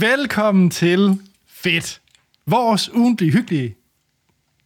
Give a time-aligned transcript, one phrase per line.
[0.00, 2.00] Velkommen til Fedt.
[2.46, 3.76] Vores ugentlige hyggelige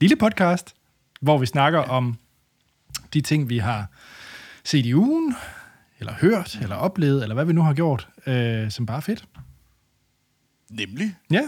[0.01, 0.75] lille podcast,
[1.21, 2.19] hvor vi snakker om
[3.15, 3.87] de ting, vi har
[4.65, 5.35] set i ugen,
[5.99, 9.25] eller hørt, eller oplevet, eller hvad vi nu har gjort, øh, som bare er fedt.
[10.71, 11.17] Nemlig.
[11.31, 11.43] Ja.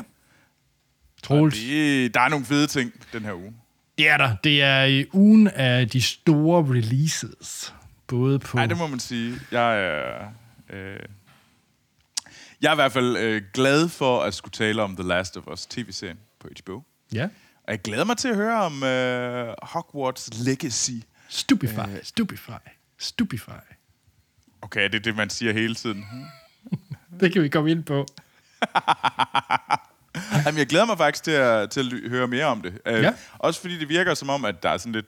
[1.22, 1.58] Troels.
[1.58, 3.54] Det, der er nogle fede ting den her uge.
[3.98, 4.36] Det er der.
[4.44, 7.75] Det er i ugen af de store releases.
[8.07, 8.57] Både på...
[8.57, 9.35] Nej, det må man sige.
[9.50, 10.29] Jeg er,
[10.71, 10.96] øh,
[12.64, 15.46] jeg er i hvert fald øh, glad for at skulle tale om The Last of
[15.46, 16.82] Us tv-serien på HBO.
[17.13, 17.25] Ja.
[17.64, 20.90] Og jeg glæder mig til at høre om øh, Hogwarts Legacy.
[21.29, 22.50] Stupefy, stupefy,
[22.99, 23.49] stupefy.
[24.63, 26.04] Okay, det er det, man siger hele tiden.
[27.21, 28.07] Det kan vi komme ind på.
[30.46, 32.78] Jamen, jeg glæder mig faktisk til at, til at høre mere om det.
[32.87, 33.12] Øh, Ja.
[33.39, 35.06] Også fordi det virker som om, at der er sådan lidt...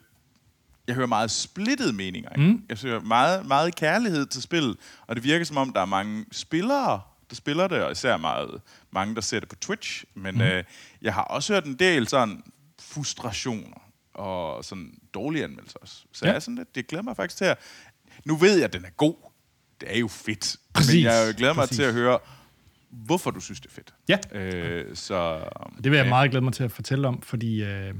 [0.87, 2.31] Jeg hører meget splittede meninger.
[2.31, 2.51] Ikke?
[2.51, 2.63] Mm.
[2.69, 4.77] Jeg hører meget, meget kærlighed til spillet,
[5.07, 8.61] og det virker som om, der er mange spillere, der spiller det, og især meget,
[8.91, 10.05] mange, der ser det på Twitch.
[10.15, 10.41] Men mm.
[10.41, 10.65] øh,
[11.03, 12.43] jeg har også hørt en del sådan
[12.81, 13.83] frustrationer
[14.15, 15.95] og sådan dårlige anmeldelser også.
[16.13, 16.31] Så Ja.
[16.31, 17.59] jeg er sådan lidt, det glæder mig faktisk til at...
[18.25, 19.15] Nu ved jeg, at den er god.
[19.81, 20.57] Det er jo fedt.
[20.75, 20.95] Præcis.
[20.95, 21.77] Men jeg glæder mig Præcis.
[21.77, 22.19] til at høre,
[22.91, 23.95] hvorfor du synes, det er fedt.
[24.09, 24.19] Ja.
[24.39, 25.45] Øh, så,
[25.77, 26.09] Det vil jeg ja.
[26.09, 27.95] meget glæde mig til at fortælle om, fordi øh,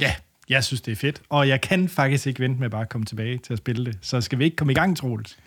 [0.00, 0.14] ja,
[0.48, 1.22] jeg synes, det er fedt.
[1.28, 3.98] Og jeg kan faktisk ikke vente med bare at komme tilbage til at spille det.
[4.02, 5.38] Så skal vi ikke komme i gang, Troels?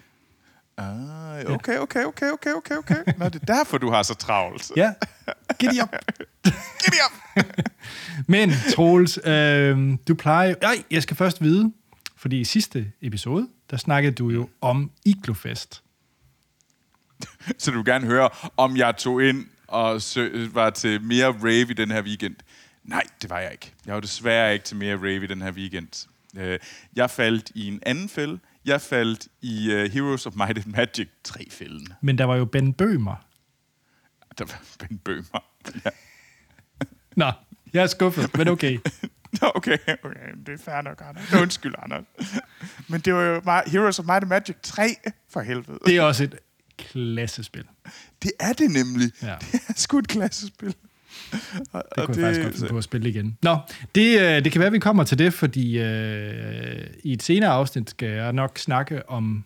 [0.80, 2.96] Ah, okay, okay, okay, okay, okay, okay.
[3.18, 4.72] Nå, det er derfor, du har så travlt.
[4.76, 4.94] Ja,
[5.60, 5.90] giddy op.
[6.84, 7.46] Giddy up!
[8.28, 10.56] Men Troels, øh, du plejer...
[10.62, 11.74] Nej, jeg skal først vide,
[12.18, 15.84] fordi i sidste episode, der snakkede du jo om Iglofest.
[17.58, 21.62] Så du vil gerne høre, om jeg tog ind og sø- var til mere rave
[21.72, 22.36] i den her weekend.
[22.84, 23.74] Nej, det var jeg ikke.
[23.86, 26.08] Jeg var desværre ikke til mere rave i den her weekend.
[26.38, 26.60] Øh,
[26.96, 28.40] Jeg faldt i en anden fælde.
[28.66, 31.88] Jeg faldt i uh, Heroes of Might and Magic 3-fælden.
[32.02, 33.26] Men der var jo Ben Bømer.
[34.38, 35.44] Der var Ben Bøhmer.
[35.86, 35.90] Ja.
[37.16, 37.32] Nå,
[37.74, 38.80] jeg er skuffet, men okay.
[39.42, 40.34] Nå, okay, okay.
[40.46, 41.34] Det er fair nok, Anders.
[41.34, 42.06] Undskyld, Anders.
[42.90, 43.42] Men det var jo
[43.72, 44.96] Heroes of Might and Magic 3,
[45.30, 45.80] for helvede.
[45.86, 46.36] Det er også et
[46.78, 47.64] klassespil.
[48.24, 49.12] Det er det nemlig.
[49.22, 49.36] Ja.
[49.52, 50.76] Det er sgu et klassespil.
[51.74, 53.38] Det kunne jeg faktisk godt finde på at spille igen.
[53.42, 53.58] Nå,
[53.96, 57.50] det, øh, det kan være, at vi kommer til det, fordi øh, i et senere
[57.50, 59.44] afsnit skal jeg nok snakke om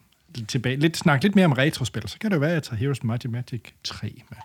[0.48, 2.08] tilbage, lidt, snakke lidt mere om retrospil.
[2.10, 4.38] Så kan det jo være, at jeg tager Heroes Mighty Magic 3 med.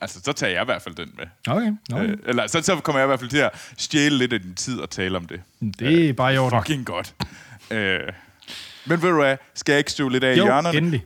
[0.00, 1.24] Altså, så tager jeg i hvert fald den med.
[1.48, 2.10] Okay, okay.
[2.10, 4.54] Øh, eller så, så kommer jeg i hvert fald til at stjæle lidt af din
[4.54, 5.40] tid og tale om det.
[5.78, 6.60] det er bare i orden.
[6.60, 7.14] Fucking godt.
[7.70, 8.00] øh,
[8.86, 10.78] men ved du hvad, skal jeg ikke støve lidt af i Jo, hjørnerne?
[10.78, 11.04] endelig.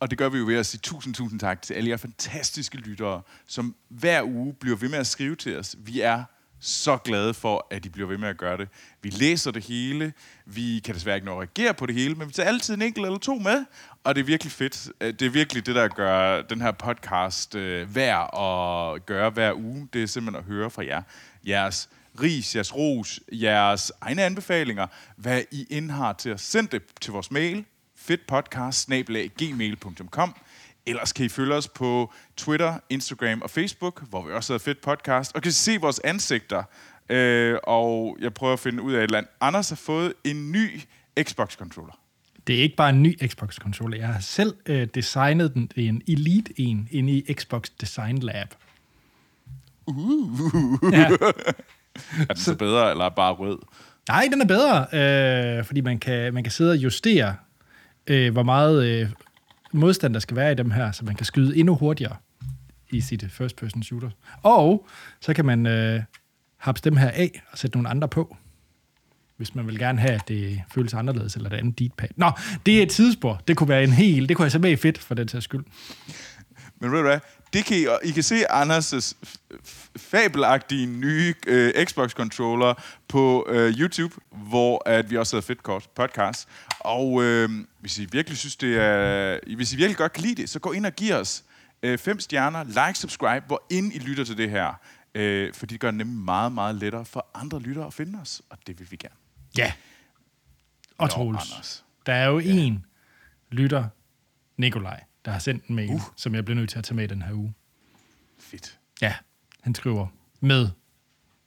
[0.00, 2.76] Og det gør vi jo ved at sige tusind, tusind tak til alle jer fantastiske
[2.76, 5.76] lyttere, som hver uge bliver ved med at skrive til os.
[5.78, 6.24] Vi er
[6.60, 8.68] så glade for, at I bliver ved med at gøre det.
[9.02, 10.12] Vi læser det hele.
[10.46, 12.82] Vi kan desværre ikke nå at reagere på det hele, men vi tager altid en
[12.82, 13.64] enkelt eller to med.
[14.04, 14.88] Og det er virkelig fedt.
[15.00, 19.54] Øh, det er virkelig det, der gør den her podcast øh, værd at gøre hver
[19.54, 19.88] uge.
[19.92, 21.02] Det er simpelthen at høre fra jer.
[21.46, 21.88] Jeres
[22.20, 24.86] ris, jeres ros, jeres egne anbefalinger,
[25.16, 27.64] hvad I indhar til at sende det til vores mail,
[28.08, 30.34] fedtpodcast-gmail.com.
[30.86, 34.80] Ellers kan I følge os på Twitter, Instagram og Facebook, hvor vi også hedder Fedt
[34.80, 36.62] Podcast, og kan se vores ansigter.
[37.08, 39.30] Øh, og jeg prøver at finde ud af et eller andet.
[39.40, 40.80] Anders har fået en ny
[41.20, 41.98] Xbox-controller.
[42.46, 43.98] Det er ikke bare en ny Xbox-controller.
[43.98, 45.70] Jeg har selv øh, designet den.
[45.76, 48.54] Det er en Elite 1 inde i Xbox Design Lab.
[49.86, 50.38] Uh.
[50.92, 51.08] Ja.
[52.20, 53.58] Er den så bedre, eller bare rød?
[54.08, 54.86] Nej, den er bedre,
[55.58, 57.36] øh, fordi man kan, man kan sidde og justere,
[58.08, 59.08] øh, hvor meget øh,
[59.72, 62.16] modstand der skal være i dem her, så man kan skyde endnu hurtigere
[62.90, 64.10] i sit øh, first-person shooter.
[64.42, 64.86] Og
[65.20, 66.02] så kan man øh,
[66.56, 68.36] hapse dem her af og sætte nogle andre på,
[69.36, 72.08] hvis man vil gerne have, at det føles anderledes, eller det andet deatpad.
[72.16, 72.30] Nå,
[72.66, 73.42] det er et tidsspor.
[73.48, 75.44] Det kunne være en hel, det kunne jeg så med i fedt for den sags
[75.44, 75.64] skyld.
[76.80, 77.20] Men ved du hvad?
[77.52, 79.12] Det kan I, I kan se Anders'
[79.96, 86.48] fabelagtige nye øh, Xbox-controller på øh, YouTube, hvor at vi også hedder Fedt Kort podcast.
[86.80, 89.38] Og øh, hvis I virkelig synes, det er...
[89.56, 91.44] Hvis I virkelig godt kan lide det, så gå ind og giv os
[91.82, 94.80] øh, fem stjerner, like, subscribe, hvor ind I lytter til det her.
[95.14, 98.42] Øh, fordi det gør det nemlig meget, meget lettere for andre lyttere at finde os,
[98.50, 99.14] og det vil vi gerne.
[99.58, 99.72] Ja.
[100.98, 101.84] Og Troels.
[102.06, 102.84] Der er jo en
[103.50, 103.88] lytter,
[104.56, 106.00] Nikolaj, der har sendt en mail, uh.
[106.16, 107.54] som jeg bliver nødt til at tage med den her uge.
[108.38, 108.78] Fedt.
[109.00, 109.14] Ja,
[109.60, 110.06] han skriver
[110.40, 110.68] med.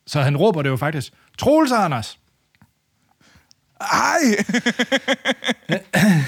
[0.08, 2.20] Så han råber det jo faktisk, Troels Anders,
[3.82, 4.22] Ej!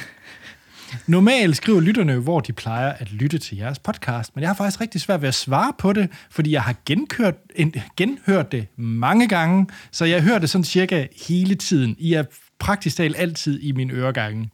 [1.07, 4.81] Normalt skriver lytterne hvor de plejer at lytte til jeres podcast, men jeg har faktisk
[4.81, 9.27] rigtig svært ved at svare på det, fordi jeg har genkørt, en, genhørt det mange
[9.27, 11.95] gange, så jeg hører det sådan cirka hele tiden.
[11.99, 12.23] I er
[12.59, 14.49] praktisk talt altid i min øregange.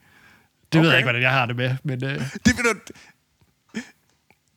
[0.74, 0.82] Det okay.
[0.82, 2.04] ved jeg ikke, hvordan jeg har det med, men...
[2.04, 2.22] Øh,
[3.76, 3.84] Det.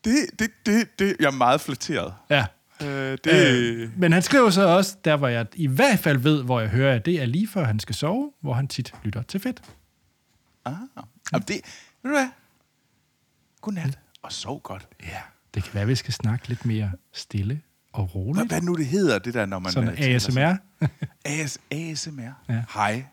[0.05, 2.15] Det, det, det, det, jeg er meget flatteret.
[2.31, 2.45] Ja.
[2.83, 3.91] Øh, det, øh.
[3.99, 6.95] Men han skriver så også, der hvor jeg i hvert fald ved, hvor jeg hører,
[6.95, 9.63] at det er lige før han skal sove, hvor han tit lytter til fedt.
[10.65, 10.73] Ah,
[11.33, 11.61] jamen det,
[12.03, 12.29] ved du hvad?
[13.61, 14.89] Godnat, og sov godt.
[15.03, 15.21] Ja.
[15.55, 17.61] Det kan være, vi skal snakke lidt mere stille
[17.93, 18.49] og Hvad, roligt.
[18.49, 19.73] hvad nu det hedder, det der, når man...
[19.73, 20.57] Sådan øh, ASMR.
[21.25, 22.21] AS, ASMR?
[22.49, 22.63] Ja.
[22.75, 23.05] Hej.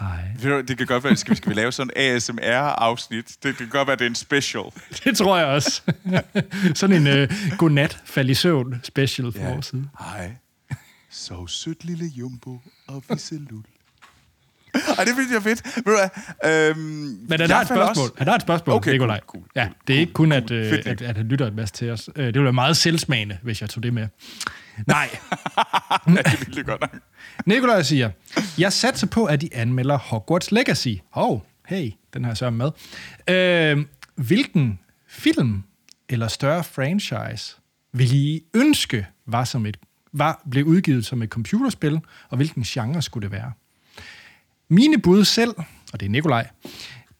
[0.00, 0.60] Hej.
[0.68, 3.26] Det kan godt være, skal vi, skal vi lave sådan en ASMR-afsnit?
[3.28, 4.64] Det, det kan godt være, det er en special.
[5.04, 5.82] Det tror jeg også.
[6.74, 9.52] Sådan en uh, godnat fald i søvn special for ja.
[9.52, 9.88] vores side.
[9.98, 10.30] Hej.
[11.10, 13.62] Så sødt lille jumbo og visselul.
[14.98, 15.76] Ej, det synes jeg fedt.
[15.76, 15.90] Ved du
[16.42, 16.70] hvad?
[16.70, 16.78] Øhm,
[17.28, 18.04] Men han har et spørgsmål.
[18.04, 19.20] også- Han har et spørgsmål, Okay, Nikolaj.
[19.20, 21.46] cool, cool, ja, cool, det er ikke kun, at, øh, Fedt, at, at han lytter
[21.46, 22.08] en masse til os.
[22.16, 24.08] Øh, Det ville være meget selvsmagende, hvis jeg tog det med.
[24.86, 25.08] Nej,
[26.06, 26.96] Ja, det ville godt nok.
[27.46, 28.10] Nikolaj siger,
[28.58, 30.88] jeg satser på, at de anmelder Hogwarts Legacy.
[31.10, 32.70] Hov, oh, hey, den har jeg sørget med.
[33.28, 34.78] Øh, hvilken
[35.08, 35.62] film
[36.08, 37.56] eller større franchise
[37.92, 39.76] vil I ønske var, som et,
[40.12, 43.52] var blev udgivet som et computerspil, og hvilken genre skulle det være?
[44.68, 45.54] Mine bud selv,
[45.92, 46.48] og det er Nikolaj,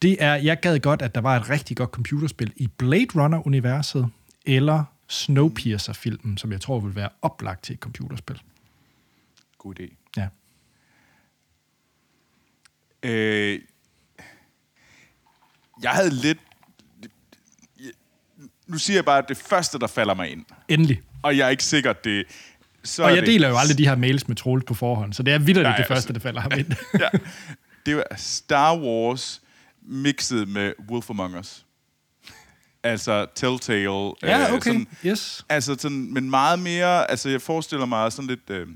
[0.02, 4.06] det er, jeg gad godt, at der var et rigtig godt computerspil i Blade Runner-universet,
[4.46, 8.42] eller Snowpiercer-filmen, som jeg tror vil være oplagt til et computerspil.
[9.58, 9.94] God idé.
[10.16, 10.28] Ja.
[13.02, 13.60] Øh,
[15.82, 16.38] jeg havde lidt...
[18.66, 21.02] Nu siger jeg bare, at det første, der falder mig ind, Endelig.
[21.22, 22.24] og jeg er ikke sikker, det...
[22.84, 25.22] Så Og jeg det, deler jo aldrig de her mails med Troels på forhånd, så
[25.22, 26.66] det er Nej, det første, altså- der falder ham ind.
[27.00, 27.08] ja,
[27.86, 29.42] det var Star Wars
[29.82, 31.66] mixet med Wolf Among Us.
[32.84, 34.12] Altså Telltale.
[34.22, 34.70] ja, øh, okay.
[34.70, 35.44] Sådan, Yes.
[35.48, 38.66] altså sådan, men meget mere, altså jeg forestiller mig sådan lidt, øh,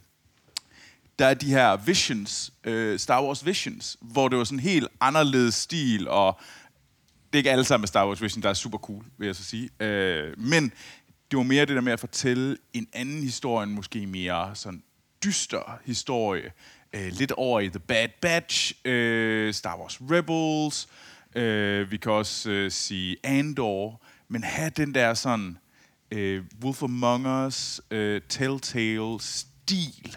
[1.18, 5.54] der er de her visions, øh, Star Wars visions, hvor det var sådan helt anderledes
[5.54, 6.40] stil, og
[7.32, 9.36] det er ikke alle sammen med Star Wars Vision, der er super cool, vil jeg
[9.36, 9.70] så sige.
[9.80, 10.72] Øh, men
[11.30, 14.82] det var mere det der med at fortælle en anden historie, en måske mere sådan
[15.24, 16.52] dyster historie.
[16.92, 20.94] Øh, lidt over i The Bad Batch, øh, Star Wars Rebels, øh,
[21.34, 25.58] Øh, vi kan også øh, sige Andor, men have den der sådan
[26.10, 30.16] øh, Wolf Among Us, øh, Telltale stil,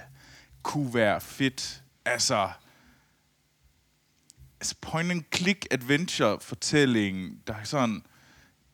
[0.63, 1.83] kunne være fedt.
[2.05, 2.49] Altså,
[4.59, 8.03] altså point and click adventure fortælling, der er sådan,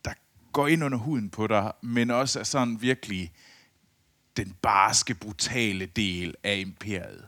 [0.05, 0.11] der
[0.51, 3.31] går ind under huden på dig, men også er sådan virkelig
[4.37, 7.27] den barske, brutale del af imperiet.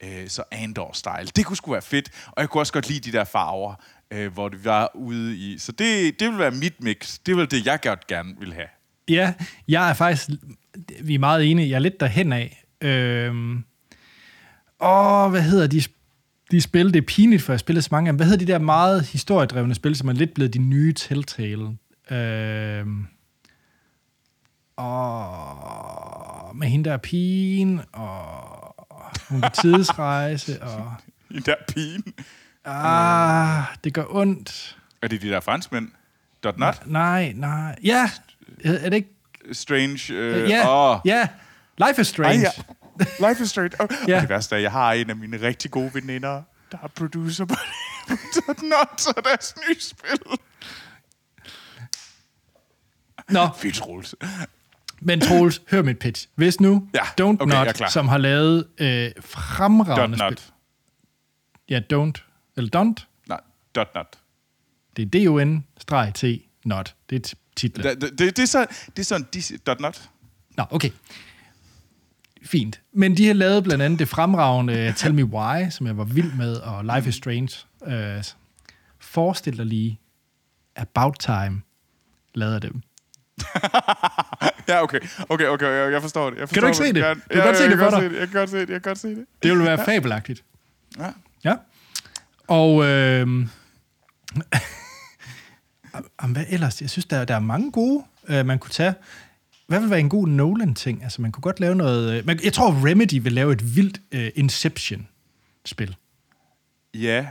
[0.00, 1.30] Øh, så Andor-style.
[1.36, 3.74] Det kunne sgu være fedt, og jeg kunne også godt lide de der farver,
[4.10, 5.58] øh, hvor det var ude i.
[5.58, 7.18] Så det, det vil være mit mix.
[7.26, 8.68] Det vil det, jeg godt gerne vil have.
[9.08, 9.34] Ja,
[9.68, 10.28] jeg er faktisk...
[11.02, 11.68] Vi er meget enige.
[11.68, 12.64] Jeg er lidt derhen af.
[12.80, 13.64] Øhm,
[14.80, 15.82] åh, hvad hedder de,
[16.50, 16.94] de spil?
[16.94, 18.16] Det er pinligt, for jeg har spillet så mange af dem.
[18.16, 21.76] Hvad hedder de der meget historiedrevne spil, som er lidt blevet de nye Telltale?
[22.10, 23.06] Øhm,
[24.76, 28.74] og med hende der pigen, og
[29.28, 30.92] hun kan tidsrejse, og...
[31.30, 32.04] I der pigen.
[32.64, 34.76] Ah, det gør ondt.
[35.02, 35.88] Er det de der franskmænd?
[36.44, 36.82] Dot not?
[36.86, 37.76] Nej, nej.
[37.84, 38.10] Ja,
[38.64, 39.08] er det ikke...
[39.52, 40.14] Strange.
[40.14, 41.00] Øh, Ja, åh.
[41.04, 41.28] ja.
[41.88, 42.46] Life is Strange.
[42.46, 42.52] Ej,
[43.20, 43.28] ja.
[43.28, 43.80] Life is Strange.
[43.80, 43.88] Oh.
[44.08, 44.14] Ja.
[44.14, 44.20] Ja.
[44.20, 47.44] Det værste er, at jeg har en af mine rigtig gode veninder, der er producer
[47.44, 47.54] på
[48.46, 50.18] Dot not, så deres nye spil.
[53.28, 54.14] Nå, Fedt, Troels.
[55.00, 56.26] men Troels, hør mit pitch.
[56.34, 60.46] Hvis nu Ja, Don't okay, Not, som har lavet øh, fremragende Dot spil.
[60.48, 60.52] not.
[61.68, 62.29] Ja, Don't.
[62.60, 63.04] Eller Don't.
[63.28, 63.40] Nej,
[63.74, 64.06] dot not.
[64.96, 66.24] Det er D-O-N-T,
[66.64, 66.94] not.
[67.10, 67.86] Det er t- titlen.
[67.86, 70.10] Det, det, det, det, er så, det er sådan, de, dot not.
[70.56, 70.90] Nå, okay.
[72.44, 72.80] Fint.
[72.92, 76.32] Men de har lavet blandt andet det fremragende Tell Me Why, som jeg var vild
[76.32, 77.50] med, og Life is Strange.
[77.86, 78.24] Øh,
[78.98, 80.00] forestil dig lige,
[80.76, 81.62] About Time
[82.34, 82.82] lavede af dem.
[84.68, 85.00] Ja, okay.
[85.28, 86.38] Okay, okay, jeg, jeg forstår det.
[86.38, 87.22] Jeg Kan du forstår, ikke se hvad det?
[87.22, 88.10] gerne- Du kan godt se jeg det for dig.
[88.10, 88.68] se Jeg kan godt se det.
[88.70, 89.26] Jeg kan godt se det.
[89.42, 90.44] Det ville være fabelagtigt.
[90.98, 91.06] Ja.
[91.44, 91.54] Ja.
[92.50, 93.46] Og øh,
[96.22, 96.80] Jamen, hvad ellers?
[96.80, 98.94] Jeg synes, der, der er mange gode, øh, man kunne tage.
[99.66, 101.02] Hvad vil være en god Nolan-ting?
[101.02, 102.18] Altså, man kunne godt lave noget...
[102.18, 105.96] Øh, man, jeg tror, Remedy vil lave et vildt øh, Inception-spil.
[106.94, 107.26] Ja.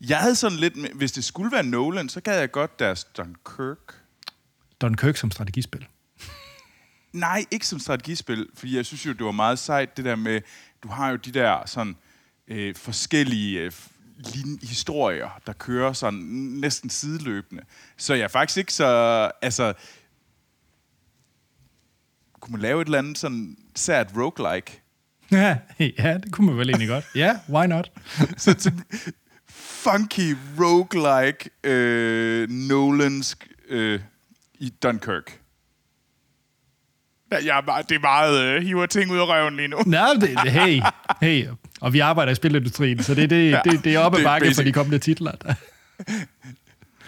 [0.00, 0.74] Jeg havde sådan lidt...
[0.94, 3.94] Hvis det skulle være Nolan, så gad jeg godt deres Dunkirk.
[4.80, 5.86] Dunkirk som strategispil.
[7.12, 10.40] Nej, ikke som strategispil, fordi jeg synes jo, det var meget sejt, det der med,
[10.82, 11.96] du har jo de der sådan
[12.48, 13.72] øh, forskellige øh,
[14.18, 16.18] lin- historier, der kører sådan
[16.60, 17.62] næsten sideløbende.
[17.96, 19.72] Så jeg er faktisk ikke så, altså,
[22.40, 24.80] kunne man lave et eller andet sådan sært roguelike?
[25.30, 27.04] Ja, ja, det kunne man vel egentlig godt.
[27.14, 27.92] Ja, why not?
[28.36, 28.72] så til
[29.48, 34.00] funky roguelike øh, Nolansk øh,
[34.54, 35.40] i Dunkirk.
[37.32, 39.78] Ja, jeg det er meget øh, hiver ting ud af røven lige nu.
[39.86, 40.80] Nej, det, hey,
[41.20, 41.46] hey.
[41.80, 44.24] Og vi arbejder i spilindustrien, så det, det, Ja, det, det er op ad det
[44.24, 45.32] bakke for de kommende titler.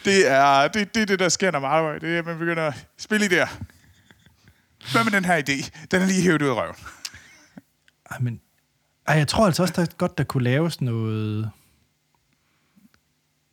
[0.04, 1.98] Det er det, det, det der sker, når man arbejder.
[1.98, 3.48] Det er, at man begynder at spille idéer.
[4.92, 5.86] Hvad med den her idé?
[5.90, 6.74] Den er lige hævet ud af røven.
[8.10, 8.40] Ej, men,
[9.08, 11.50] ej, jeg tror altså også, der er godt, der kunne laves noget,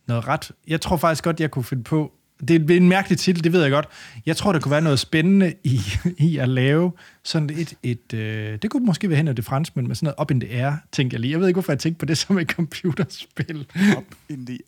[0.06, 0.52] noget ret...
[0.66, 2.12] Jeg tror faktisk godt, jeg kunne finde på...
[2.48, 3.88] Det er en mærkelig titel, det ved jeg godt.
[4.26, 5.80] Jeg tror, der kunne være noget spændende i,
[6.28, 6.92] i at lave
[7.24, 7.74] sådan et...
[7.82, 10.30] et øh, det kunne måske være hen af det fransk, men med sådan noget up
[10.30, 11.30] in the air, tænker jeg lige.
[11.32, 13.66] Jeg ved ikke, hvorfor jeg tænkte på det som et computerspil.
[13.96, 14.58] Up in the,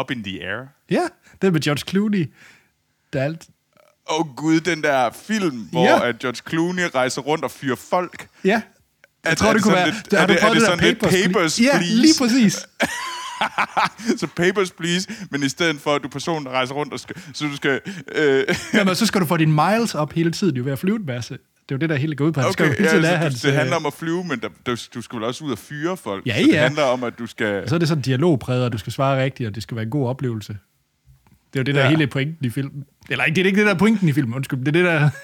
[0.00, 0.66] up in the air.
[0.90, 1.02] ja,
[1.42, 2.32] det er med George Clooney.
[3.12, 3.46] Der er alt...
[4.10, 6.06] Åh oh, gud, den der film, hvor Ja.
[6.06, 6.12] ja.
[6.20, 8.26] George Clooney rejser rundt og fyrer folk.
[8.44, 8.62] Ja, jeg
[9.30, 9.90] Er- tror, er det det kunne være...
[9.90, 11.96] lidt- er du det- er det sådan lidt Papers, Ja, Please?
[11.96, 12.56] lige præcis.
[14.20, 15.08] Så papers, please.
[15.30, 17.56] Men i stedet for, at du er personen, der rejser rundt, og skal, så du
[17.56, 17.80] skal...
[18.14, 18.44] Øh,
[18.74, 21.06] Jamen, så skal du få dine miles op hele tiden, jo ved at flyve en
[21.06, 21.34] masse.
[21.34, 22.40] Det er jo det, der hele går ud på.
[22.40, 23.92] Han skal jo okay, ja, tiden så have du, hans, det handler øh, om at
[23.92, 26.26] flyve, men der, du, du skal vel også ud og fyre folk.
[26.26, 26.62] Ja, så det ja.
[26.62, 27.68] handler om, at du skal...
[27.68, 29.90] Så er det sådan dialogpræget, og du skal svare rigtigt, og det skal være en
[29.90, 30.52] god oplevelse.
[30.52, 31.88] Det er jo det, der Ja.
[31.88, 32.84] hele pointen i filmen.
[33.10, 34.58] Eller ikke, det er ikke det, der er pointen i filmen, undskyld.
[34.58, 35.10] Det er det, der...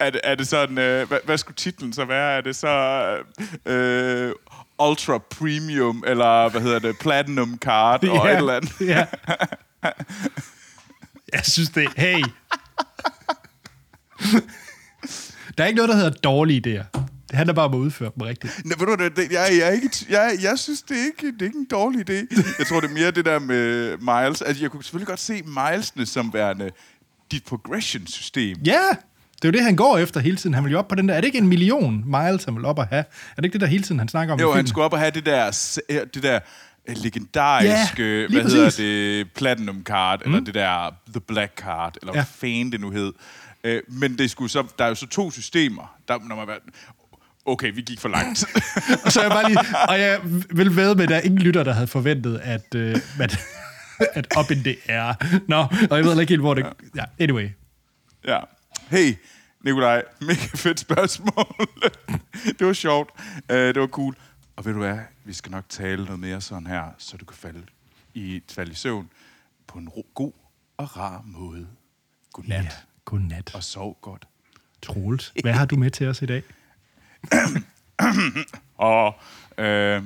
[0.00, 2.36] Er det, er det sådan, øh, hvad, hvad skulle titlen så være?
[2.36, 2.68] Er det så
[3.66, 4.32] øh,
[4.88, 8.80] Ultra Premium, eller hvad hedder det, Platinum Card, og et eller andet?
[8.80, 9.06] ja.
[11.32, 11.88] Jeg synes det...
[11.96, 12.22] Hey!
[15.58, 17.00] Der er ikke noget, der hedder dårlige idéer.
[17.28, 18.64] Det handler bare om at udføre dem rigtigt.
[18.64, 21.42] Nå, ved du, det, jeg, jeg, er ikke, jeg, jeg synes, det er, ikke, det
[21.42, 22.14] er ikke en dårlig idé.
[22.58, 24.42] Jeg tror, det er mere det der med Miles.
[24.42, 26.70] Altså, jeg kunne selvfølgelig godt se Milesene som værende
[27.30, 28.58] dit progression-system.
[28.64, 28.82] Ja!
[29.42, 30.54] Det er jo det, han går efter hele tiden.
[30.54, 31.14] Han vil jo op på den der...
[31.14, 32.98] Er det ikke en million miles, han vil op at have?
[33.00, 34.98] Er det ikke det der hele tiden, han snakker om Jo, han skulle op og
[34.98, 35.50] have det der,
[36.14, 36.40] det der
[36.88, 38.76] øh, legendariske, Ja, hvad hedder præcis.
[38.76, 40.32] det, Platinum Card, mm.
[40.34, 42.16] eller det der The Black Card, eller Ja.
[42.18, 43.12] hvad fanden det nu hed.
[43.64, 45.96] Øh, men det skulle så, der er jo så to systemer.
[46.08, 46.46] Der, når man,
[47.46, 48.44] okay, vi gik for langt.
[49.04, 49.58] Og så er jeg bare lige...
[49.88, 50.18] Og jeg
[50.50, 52.74] vil ved med, at der er ingen lytter, der havde forventet, at...
[52.74, 53.38] Øh, at
[54.14, 55.14] at op in det er.
[55.48, 56.66] Nå, og jeg ved ikke helt, hvor det...
[56.96, 57.48] Ja, anyway.
[58.28, 58.38] ja.
[58.90, 59.14] Hey,
[59.64, 61.68] Nikolaj, mega fedt spørgsmål.
[62.58, 63.10] det var sjovt.
[63.50, 64.16] Uh, det var cool.
[64.56, 67.36] Og ved du hvad, vi skal nok tale noget mere sådan her, så du kan
[67.36, 67.62] falde
[68.14, 69.10] i, falde i søvn
[69.66, 70.32] på en ro, god
[70.76, 71.66] og rar måde.
[72.32, 72.64] Godnat.
[72.64, 72.70] Ja,
[73.04, 73.54] godnat.
[73.54, 74.26] Og sov godt.
[74.82, 76.42] Troels, hvad har du med til os i dag?
[78.76, 79.14] Og
[79.58, 80.02] øh,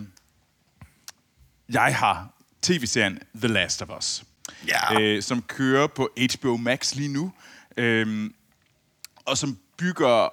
[1.69, 2.29] jeg har
[2.63, 4.25] tv-serien The Last of Us,
[4.69, 5.01] Ja.
[5.01, 7.33] øh, som kører på HBO Max lige nu,
[7.77, 8.31] øh,
[9.27, 10.29] og som bygger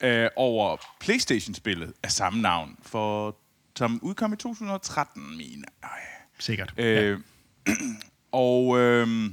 [0.00, 3.36] øh, over PlayStation-spillet af samme navn, for,
[3.76, 5.64] som udkom i 2013, mine.
[5.82, 5.90] Ej.
[6.38, 6.74] Sikkert.
[6.76, 6.82] ja.
[7.02, 7.20] Øh,
[8.32, 9.30] og øh,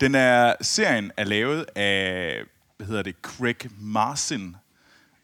[0.00, 2.42] den er, serien er lavet af,
[2.76, 4.56] hvad hedder det, Craig Marcin.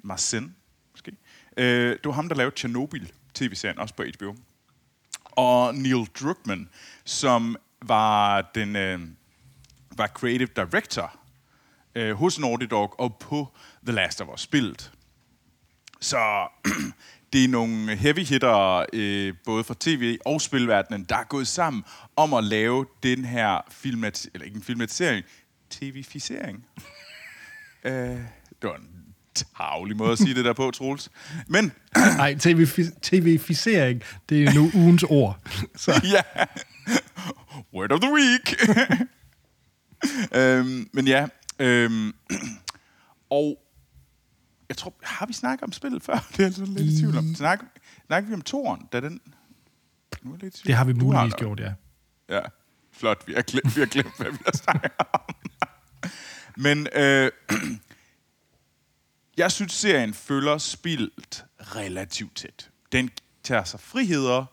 [0.02, 0.54] Marcin,
[0.92, 1.12] måske.
[1.56, 4.34] Øh, det var ham, der lavede Chernobyl, tv-serien, også på HBO.
[5.22, 6.68] Og Neil Druckmann,
[7.04, 9.00] som var den øh,
[9.96, 11.18] var creative director
[11.96, 13.48] øh, hos Naughty Dog og på
[13.86, 14.92] The Last of Us spillet.
[16.00, 16.48] Så
[17.32, 21.84] det er nogle heavy hitter, øh, både fra tv og spilverdenen, der er gået sammen
[22.16, 25.24] om at lave den her filmat eller ikke en filmatisering,
[25.70, 26.66] tv-ficering.
[27.84, 27.92] øh,
[28.62, 28.88] det var en
[29.34, 31.10] tavlig måde at sige det der på, Troels.
[31.46, 31.72] Men
[32.16, 32.66] Nej, TV,
[33.02, 35.38] TV-ficering, det er nu ugens ord.
[35.76, 36.44] Så, ja,
[37.74, 38.54] word of the week.
[40.40, 41.26] øhm, men ja,
[41.58, 42.14] øhm,
[43.30, 43.62] og
[44.68, 46.26] jeg tror, har vi snakket om spillet før?
[46.32, 47.34] Det er jeg sådan lidt i tvivl om.
[47.34, 47.60] Snak,
[48.06, 49.20] snakker vi om toren, da den...
[50.22, 51.38] Nu er lidt det har vi muligvis nok.
[51.38, 51.72] gjort, ja.
[52.28, 52.40] Ja,
[52.92, 53.24] flot.
[53.26, 55.34] Vi har glemt, vi har glemt hvad vi har snakket om.
[56.64, 57.30] Men øh,
[59.42, 62.70] jeg synes, serien følger spillet relativt tæt.
[62.92, 63.10] Den
[63.42, 64.44] tager sig friheder,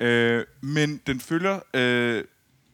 [0.00, 2.24] øh, men den følger øh,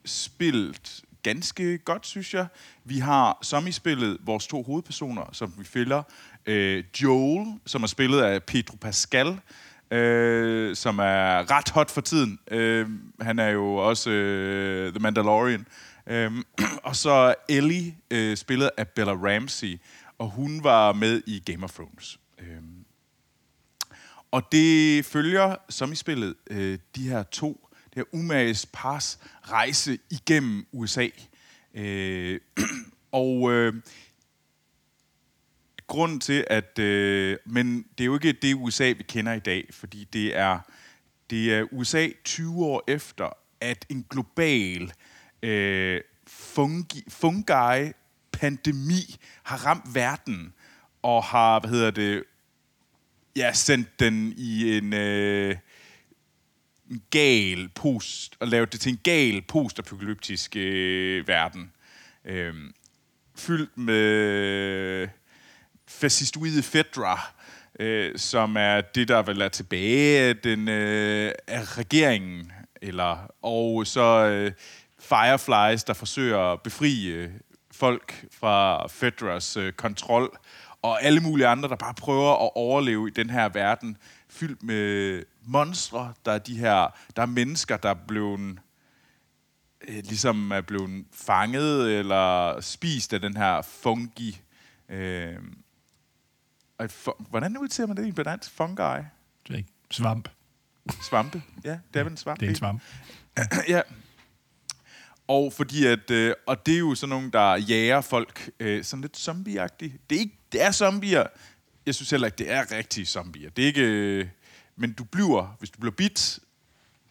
[0.04, 2.47] spillet ganske godt, synes jeg.
[2.85, 6.02] Vi har som i spillet vores to hovedpersoner, som vi følger.
[6.47, 9.40] Øh, Joel, som er spillet af Pedro Pascal,
[9.90, 12.38] øh, som er ret hot for tiden.
[12.50, 12.88] Øh,
[13.21, 15.66] han er jo også øh, The Mandalorian.
[16.06, 16.33] Øh,
[16.88, 19.80] og så Ellie, øh, spillet af Bella Ramsey,
[20.18, 22.18] og hun var med i Game of Thrones.
[22.38, 22.62] Øh,
[24.30, 27.65] og det følger, som i spillet, øh, de her to,
[27.96, 31.08] her umages pars rejse igennem USA.
[31.74, 32.40] Øh,
[33.12, 33.74] og øh,
[35.86, 36.78] grunden til, at...
[36.78, 40.58] Øh, men det er jo ikke det USA, vi kender i dag, fordi det er,
[41.30, 43.28] det er USA 20 år efter,
[43.60, 44.92] at en global
[45.42, 47.92] øh, fungi, fungi
[48.32, 50.52] pandemi har ramt verden.
[51.02, 52.24] og har, hvad hedder det,
[53.36, 55.56] ja, sendt den i en, øh,
[56.90, 61.73] en gal post, og lavet det til en gal postapokalyptisk øh, verden.
[62.25, 62.55] Øh,
[63.37, 65.09] fyldt med
[65.88, 67.33] fascistoide Fedra,
[67.81, 72.52] øh, som er det, der vel er tilbage af, den, øh, af regeringen,
[72.83, 74.52] eller, og så øh,
[74.99, 77.31] Fireflies, der forsøger at befri øh,
[77.73, 80.38] folk fra Fedras øh, kontrol,
[80.83, 83.97] og alle mulige andre, der bare prøver at overleve i den her verden,
[84.31, 88.58] fyldt med monstre, der er de her, der er mennesker, der er blevet
[89.88, 94.40] øh, ligesom er blevet fanget eller spist af den her fungi.
[94.88, 95.36] Øh,
[96.78, 98.50] og fu- hvordan udtaler man det egentlig på dansk?
[98.50, 98.82] Fungi?
[99.46, 99.70] Det er ikke.
[99.90, 100.28] Svamp.
[101.08, 101.42] Svampe?
[101.64, 102.40] Ja, det er vel en svamp.
[102.40, 102.82] Det er en svamp.
[103.68, 103.80] ja.
[105.28, 109.00] Og fordi at, øh, og det er jo sådan nogle, der jager folk øh, sådan
[109.00, 110.10] lidt zombieagtigt.
[110.10, 111.26] Det er ikke, det er zombier.
[111.86, 113.50] Jeg synes heller ikke, det er rigtige zombier.
[113.50, 114.28] Det er ikke, øh,
[114.76, 116.38] men du bliver, hvis du bliver bit,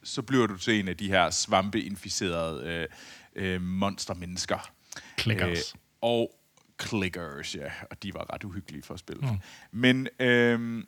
[0.03, 2.87] så bliver du til en af de her svampeinficerede øh,
[3.35, 4.71] øh, monstermennesker.
[5.19, 5.73] Clickers.
[5.73, 6.39] Øh, og
[6.81, 7.71] clickers, ja.
[7.91, 9.21] Og de var ret uhyggelige for at spille.
[9.21, 9.37] Mm.
[9.71, 10.87] Men, øh, men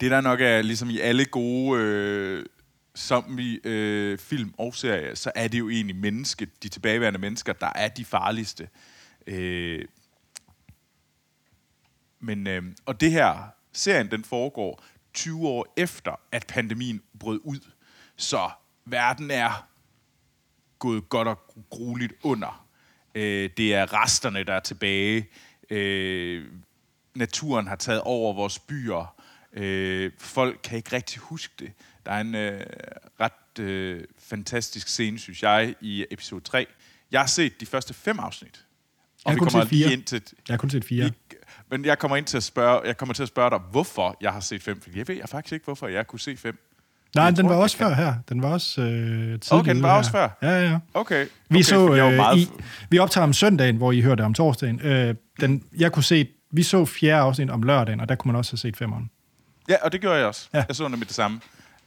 [0.00, 2.46] det der nok er, ligesom i alle gode øh,
[2.96, 7.72] zombie øh, film og serier, så er det jo egentlig menneske, de tilbageværende mennesker, der
[7.74, 8.68] er de farligste.
[9.26, 9.84] Øh,
[12.20, 17.60] men, øh, og det her, serien den foregår 20 år efter, at pandemien brød ud.
[18.16, 18.50] Så
[18.84, 19.68] verden er
[20.78, 21.38] gået godt og
[21.70, 22.66] grueligt under.
[23.14, 25.28] Øh, det er resterne, der er tilbage.
[25.70, 26.44] Øh,
[27.14, 29.22] naturen har taget over vores byer.
[29.52, 31.72] Øh, folk kan ikke rigtig huske det.
[32.06, 32.66] Der er en øh,
[33.20, 36.66] ret øh, fantastisk scene, synes jeg, i episode 3.
[37.10, 38.64] Jeg har set de første fem afsnit.
[39.24, 39.92] Jeg har kun set lige fire.
[39.92, 41.04] ind til, Jeg har kun set fire.
[41.04, 41.12] vi,
[41.70, 44.32] men jeg kommer, ind til at spørge, jeg kommer til at spørge dig, hvorfor jeg
[44.32, 44.80] har set fem.
[44.80, 46.58] For jeg ved jeg faktisk ikke, hvorfor jeg kunne se fem.
[47.14, 48.14] Nej, jeg den tror, var også før her.
[48.28, 50.28] Den var også øh, tidligt Okay, den var ude også her.
[50.40, 50.48] før?
[50.48, 50.78] Ja, ja.
[50.94, 51.26] Okay.
[51.48, 52.50] Vi okay, så, jeg var øh, meget- i,
[52.90, 54.80] vi optager om søndagen, hvor I hørte om torsdagen.
[54.80, 58.38] Øh, den, jeg kunne se, vi så fjerde afsnit om lørdagen, og der kunne man
[58.38, 59.10] også have set femeren.
[59.68, 60.48] Ja, og det gjorde jeg også.
[60.54, 60.64] Ja.
[60.68, 61.40] Jeg så nemlig det samme.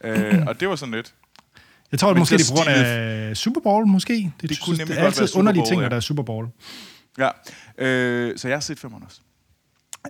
[0.04, 1.14] Øh, og det var sådan lidt.
[1.92, 4.32] Jeg tror, det måske så det er på grund af Super Bowl, måske.
[4.40, 6.48] Det, Det kunne nemlig det er altid underlige ting, når der er Super Bowl.
[7.18, 7.28] Ja.
[7.78, 9.20] Øh, så jeg har set femmeren også.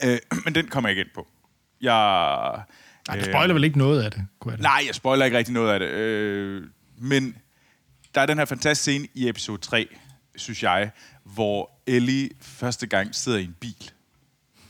[0.05, 1.29] Øh, men den kommer jeg ikke ind på.
[1.81, 2.63] Jeg...
[3.09, 4.63] Nej, du spoiler vel ikke noget af det, kunne jeg da.
[4.63, 5.87] Nej, jeg spoiler ikke rigtig noget af det.
[5.89, 6.67] Øh,
[6.99, 7.37] men
[8.15, 9.89] der er den her fantastiske scene i episode 3,
[10.37, 10.91] synes jeg,
[11.25, 13.91] hvor Ellie første gang sidder i en bil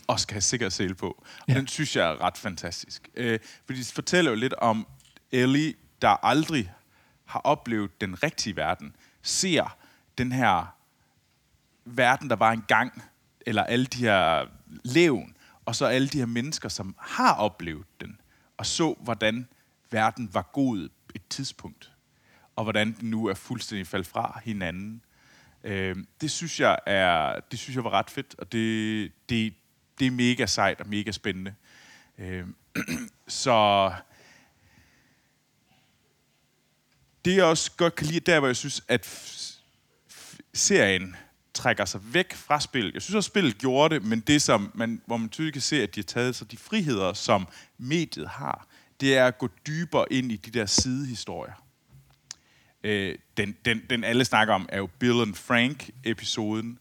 [0.07, 1.25] og skal have sikkerhedssele på.
[1.41, 1.55] Og ja.
[1.55, 3.09] den synes jeg er ret fantastisk.
[3.15, 4.87] Øh, fordi det fortæller jo lidt om
[5.33, 6.73] Ellie, der aldrig
[7.25, 9.77] har oplevet den rigtige verden, ser
[10.19, 10.75] den her
[11.85, 13.03] verden, der var engang,
[13.47, 14.47] eller alle de her
[14.85, 18.21] levn, og så alle de her mennesker, som har oplevet den,
[18.57, 19.49] og så, hvordan
[19.91, 21.93] verden var god et tidspunkt,
[22.57, 25.03] og hvordan den nu er fuldstændig faldt fra hinanden.
[25.65, 29.55] Øh, det synes jeg er, det synes jeg var ret fedt, og det, det,
[29.99, 31.55] det er mega sejt og mega spændende.
[32.19, 32.47] Øh,
[33.29, 33.93] så
[37.25, 39.59] det jeg også godt kan lide, der hvor jeg synes, at f-
[40.13, 41.17] f- serien
[41.61, 42.91] trækker sig væk fra spil.
[42.95, 45.63] Jeg synes også, at spillet gjorde det, men det, som man, hvor man tydeligt kan
[45.63, 48.67] se, at de har taget sig de friheder, som mediet har,
[49.01, 51.65] det er at gå dybere ind i de der sidehistorier.
[52.85, 56.79] Øh, den, den, den alle snakker om, er jo Bill and Frank-episoden,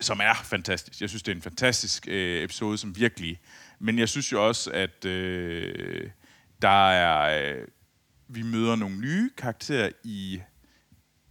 [0.00, 1.00] som er fantastisk.
[1.00, 3.40] Jeg synes, det er en fantastisk øh, episode, som virkelig...
[3.78, 6.10] Men jeg synes jo også, at øh,
[6.62, 7.52] der er...
[7.52, 7.66] Øh,
[8.30, 10.40] vi møder nogle nye karakterer i,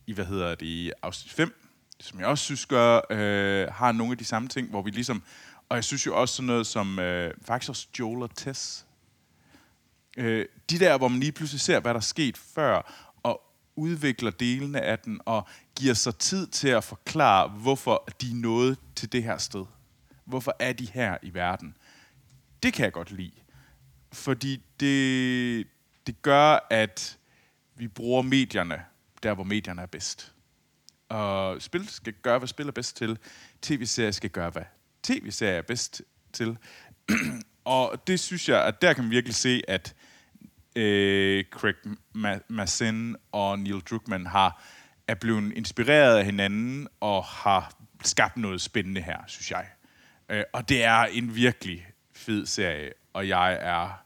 [0.07, 1.66] i hvad hedder det, i afsnit 5,
[1.99, 5.23] som jeg også synes gør, øh, har nogle af de samme ting, hvor vi ligesom...
[5.69, 6.99] Og jeg synes jo også sådan noget som...
[6.99, 8.85] Øh, faktisk også Joel og Tess.
[10.17, 13.41] Øh, de der, hvor man lige pludselig ser, hvad der er sket før, og
[13.75, 18.77] udvikler delene af den, og giver sig tid til at forklare, hvorfor de er nået
[18.95, 19.65] til det her sted.
[20.25, 21.77] Hvorfor er de her i verden?
[22.63, 23.31] Det kan jeg godt lide.
[24.13, 25.67] Fordi det,
[26.07, 27.17] det gør, at
[27.75, 28.81] vi bruger medierne
[29.23, 30.33] der, hvor medierne er bedst.
[31.09, 33.17] Og spil skal gøre, hvad spil er bedst til.
[33.61, 34.63] TV-serier skal gøre, hvad
[35.03, 36.01] tv-serier er bedst
[36.33, 36.57] til.
[37.65, 39.95] og det synes jeg, at der kan man virkelig se, at
[40.75, 41.75] øh, Craig
[42.49, 44.63] Mazin og Neil Druckmann har,
[45.07, 49.67] er blevet inspireret af hinanden og har skabt noget spændende her, synes jeg.
[50.29, 54.03] Øh, og det er en virkelig fed serie, og jeg er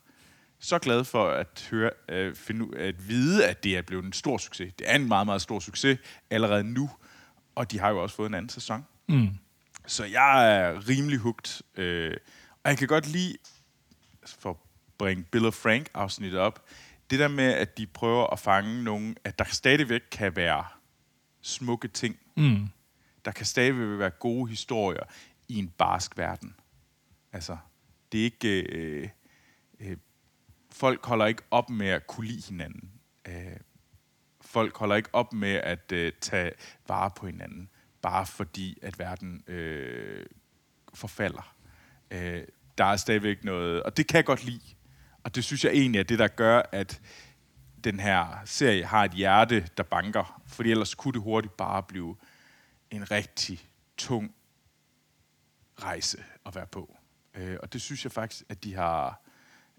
[0.61, 4.37] så glad for at høre, øh, finde, at vide, at det er blevet en stor
[4.37, 4.73] succes.
[4.73, 6.89] Det er en meget, meget stor succes allerede nu,
[7.55, 8.85] og de har jo også fået en anden sæson.
[9.09, 9.29] Mm.
[9.87, 11.61] Så jeg er rimelig hugt.
[11.75, 12.17] Øh,
[12.63, 13.37] og jeg kan godt lide,
[14.25, 14.55] for at
[14.97, 16.65] bringe Bill og Frank afsnittet op,
[17.09, 20.65] det der med, at de prøver at fange nogen, at der stadigvæk kan være
[21.41, 22.19] smukke ting.
[22.37, 22.67] Mm.
[23.25, 25.03] Der kan stadigvæk være gode historier
[25.47, 26.55] i en barsk verden.
[27.33, 27.57] Altså,
[28.11, 28.61] det er ikke...
[28.61, 29.09] Øh,
[29.79, 29.97] øh,
[30.71, 32.91] folk holder ikke op med at kunne lide hinanden.
[33.27, 33.57] Øh,
[34.41, 36.51] folk holder ikke op med at øh, tage
[36.87, 37.69] vare på hinanden,
[38.01, 40.25] bare fordi, at verden øh,
[40.93, 41.55] forfalder.
[42.11, 42.43] Øh,
[42.77, 44.75] der er stadigvæk noget, og det kan jeg godt lide.
[45.23, 47.01] Og det synes jeg egentlig er det, der gør, at
[47.83, 50.41] den her serie har et hjerte, der banker.
[50.47, 52.15] Fordi ellers kunne det hurtigt bare blive
[52.91, 54.35] en rigtig tung
[55.83, 56.97] rejse at være på.
[57.33, 59.21] Øh, og det synes jeg faktisk, at de har...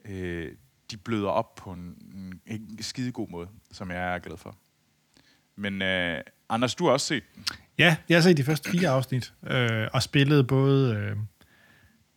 [0.05, 0.57] Øh,
[0.93, 1.95] de bløder op på en,
[2.47, 4.57] en, skidegod måde, som jeg er glad for.
[5.57, 7.23] Men øh, Anders, du har også set.
[7.79, 10.95] Ja, jeg har set de første fire afsnit, øh, og spillet både...
[10.95, 11.17] Øh,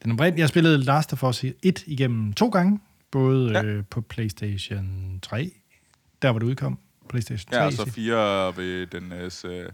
[0.04, 2.80] den oprindelige, jeg spillede Last of Us 1 igennem to gange,
[3.12, 3.64] både Ja.
[3.64, 5.52] øh, på PlayStation 3,
[6.22, 7.60] der hvor det udkom, PlayStation 3.
[7.60, 9.12] Ja, og så fire ved den...
[9.12, 9.70] Øh, øh,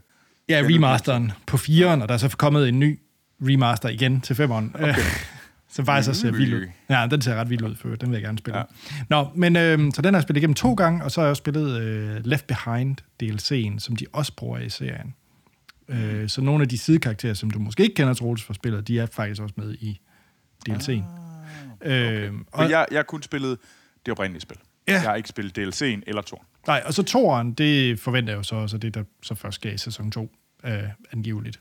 [0.50, 3.00] Ja, remasteren på 4'eren, og der er så kommet en ny
[3.42, 4.76] remaster igen til 5'eren.
[4.76, 4.96] Okay.
[5.72, 6.68] Som faktisk også ser vild ud.
[6.90, 8.58] Ja, den ser ret vild ud, for den vil jeg gerne spille.
[8.58, 8.64] Ja.
[9.10, 11.30] Nå, men øh, så den har jeg spillet igennem to gange, og så har jeg
[11.30, 15.16] også spillet øh, Left Behind DLC'en, som de også bruger i serien.
[15.88, 19.00] Øh, så nogle af de sidekarakterer, som du måske ikke kender Troels fra spillet, de
[19.00, 20.02] er faktisk også med i
[20.70, 20.92] DLC'en.
[20.92, 21.02] Ah,
[21.82, 22.28] okay.
[22.28, 23.58] øh, For jeg, jeg har kun spillet
[24.06, 24.58] det oprindelige spil.
[24.88, 24.94] Ja.
[24.94, 26.46] Jeg har ikke spillet DLC'en eller toren.
[26.68, 29.78] Nej, og så toeren, det forventer jeg jo så også, det der så først i
[29.78, 30.32] sæson 2,
[30.64, 31.60] øh, angiveligt.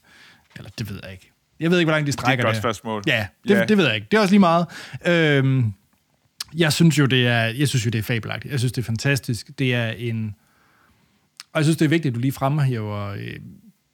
[0.57, 1.29] Eller det ved jeg ikke.
[1.61, 3.03] Jeg ved ikke, hvor langt de Det er strækker et godt spørgsmål.
[3.07, 3.64] Ja, det, Ja.
[3.64, 4.07] det ved jeg ikke.
[4.11, 4.66] Det er også lige meget.
[5.07, 5.73] Øhm,
[6.57, 8.53] jeg synes jo, det er, jeg synes jo, det er fabelagtigt.
[8.53, 9.51] Jeg synes, det er fantastisk.
[9.59, 10.35] Det er en...
[11.53, 13.37] Og jeg synes, det er vigtigt, at du lige fremhæver øh,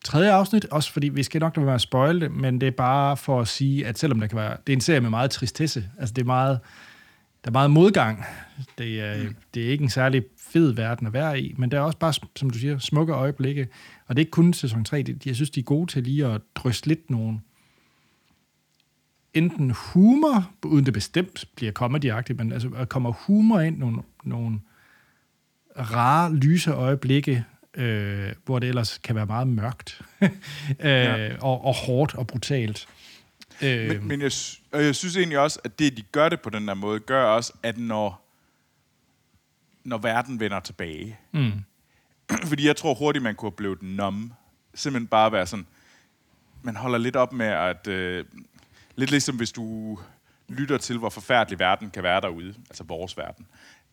[0.04, 3.16] tredje afsnit, også fordi vi skal nok lade være spoil det, men det er bare
[3.16, 4.56] for at sige, at selvom der kan være...
[4.66, 5.84] Det er en serie med meget tristesse.
[5.98, 6.58] Altså, det er meget...
[7.44, 8.24] Der er meget modgang.
[8.78, 9.36] Det er, mm.
[9.54, 12.12] det er ikke en særlig fed verden at være i, men der er også bare,
[12.36, 13.68] som du siger, smukke øjeblikke.
[14.06, 15.02] Og det er ikke kun sæson 3.
[15.02, 17.40] Det, jeg synes, de er gode til lige at drysse lidt nogle
[19.36, 24.60] enten humor, uden det bestemt bliver comedy men altså, kommer humor ind, nogle, nogle
[25.78, 27.44] rare, lyse øjeblikke,
[27.74, 30.30] øh, hvor det ellers kan være meget mørkt, øh,
[30.80, 31.36] Ja.
[31.40, 32.88] og, og hårdt og brutalt.
[33.62, 34.32] Øh, Men, men jeg,
[34.72, 37.24] og jeg synes egentlig også, at det, de gør det på den der måde, gør
[37.24, 38.26] også, at når,
[39.84, 41.52] når verden vender tilbage, mm,
[42.50, 44.32] fordi jeg tror hurtigt, man kunne have blevet numb.
[44.74, 45.66] Simpelthen bare være sådan,
[46.62, 47.86] man holder lidt op med at...
[47.86, 48.24] Øh,
[48.96, 49.98] lidt ligesom hvis du
[50.48, 53.46] lytter til, hvor forfærdelig verden kan være derude, altså vores verden.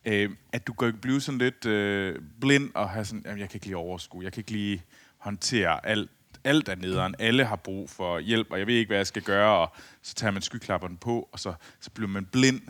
[0.04, 3.56] Øh, at du kan blive sådan lidt øh, blind og have sådan, jamen, jeg kan
[3.56, 4.82] ikke lige overskue, jeg kan ikke lige
[5.18, 6.10] håndtere alt,
[6.44, 7.14] alt er nederen.
[7.18, 10.14] Alle har brug for hjælp, og jeg ved ikke, hvad jeg skal gøre, og så
[10.14, 12.60] tager man skyklapperne på, og så, så bliver man blind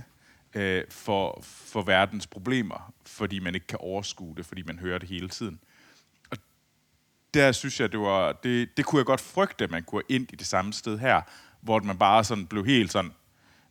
[0.54, 5.08] øh, for, for verdens problemer, fordi man ikke kan overskue det, fordi man hører det
[5.08, 5.60] hele tiden
[7.34, 10.32] der synes jeg, det var, det, det kunne jeg godt frygte, at man kunne ind
[10.32, 11.22] i det samme sted her,
[11.64, 13.10] hvor man bare sådan blev helt sådan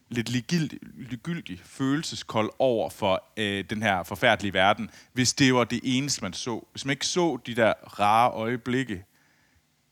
[0.10, 5.80] lidt ligegyldig, ligegyldig følelseskold over for øh, den her forfærdelige verden, hvis det var det
[5.84, 6.66] eneste, man så.
[6.72, 9.06] Hvis man ikke så de der rare øjeblikke,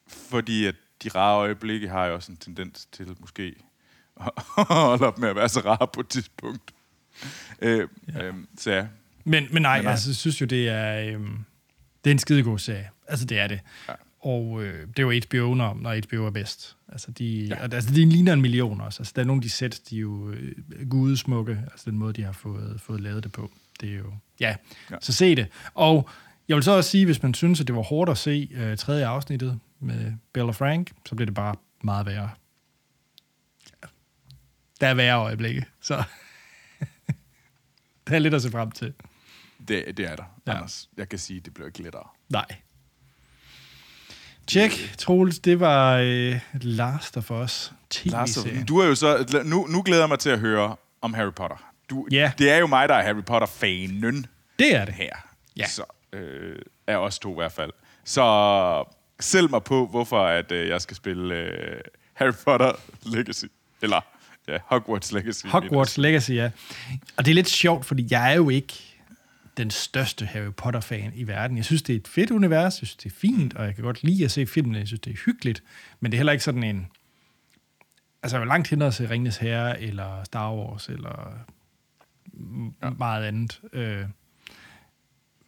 [0.08, 3.54] fordi at de rare øjeblikke har jo også en tendens til måske
[4.22, 4.32] at
[4.66, 6.72] holde op med at være så rare på et tidspunkt.
[7.62, 8.24] Øh, ja.
[8.24, 8.88] øh, så ja.
[9.24, 9.92] Men, men nej, Men nej.
[9.92, 11.46] altså, jeg synes jo, det er, øhm,
[12.04, 12.90] det er en skidegod serie.
[13.08, 13.60] Altså, det er det.
[13.88, 13.94] Ja.
[14.22, 16.78] Og øh, det er jo HBO, når, når HBO er bedst.
[16.88, 17.56] Altså, de, ja.
[17.56, 19.02] altså, de ligner en million også.
[19.02, 20.56] Altså, der er nogle af de sæt, de er jo øh,
[20.90, 21.60] gudesmukke.
[21.72, 23.52] Altså, den måde, de har fået, fået lavet det på.
[23.82, 24.14] Det er jo...
[24.40, 24.56] Ja.
[24.92, 24.96] Ja.
[25.02, 25.48] så se det.
[25.74, 26.10] Og
[26.48, 28.78] jeg vil så også sige, hvis man synes, at det var hårdt at se øh,
[28.78, 32.30] tredje afsnittet med Bill og Frank, så bliver det bare meget værre.
[33.84, 33.88] Ja.
[34.82, 35.96] Der er værre øjeblikke, så...
[38.08, 38.94] der er lidt at se frem til.
[39.68, 40.52] Det, det er der, ja.
[40.52, 40.90] Anders.
[40.98, 42.08] Jeg kan sige, at det bliver ikke lettere.
[42.30, 42.46] Nej.
[44.48, 48.66] Tjek, Troels, det var øh, Last of Us tv-serien.
[48.66, 49.42] du er jo så...
[49.46, 51.72] Nu, nu glæder jeg mig til at høre om Harry Potter.
[51.90, 52.32] Du, Ja.
[52.38, 54.26] Det er jo mig, der er Harry Potter-fanen
[54.60, 54.94] Det er det.
[54.94, 55.12] her.
[55.58, 55.68] Ja.
[55.68, 56.56] Så øh,
[56.88, 57.72] er os to i hvert fald.
[58.06, 58.84] Så
[59.20, 61.82] sælg mig på, hvorfor at, øh, jeg skal spille øh,
[62.14, 62.72] Harry Potter
[63.06, 63.46] Legacy.
[63.82, 64.02] Eller
[64.48, 65.46] ja, Hogwarts Legacy.
[65.46, 66.50] Hogwarts Legacy, ja.
[67.18, 68.91] Og det er lidt sjovt, fordi jeg er jo ikke
[69.58, 71.58] den største Harry Potter-fan i verden.
[71.58, 73.84] Jeg synes, det er et fedt univers, jeg synes, det er fint, og jeg kan
[73.84, 75.64] godt lide at se filmene, jeg synes, det er hyggeligt,
[76.00, 76.88] men det er heller ikke sådan en...
[78.24, 81.34] Altså, jeg er langt hellere at se Ringnes Herre, eller Star Wars, eller
[82.84, 82.90] ja.
[82.90, 84.06] meget andet øh,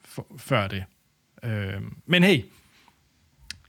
[0.02, 0.84] for, før det.
[1.44, 2.44] Øh, men hey,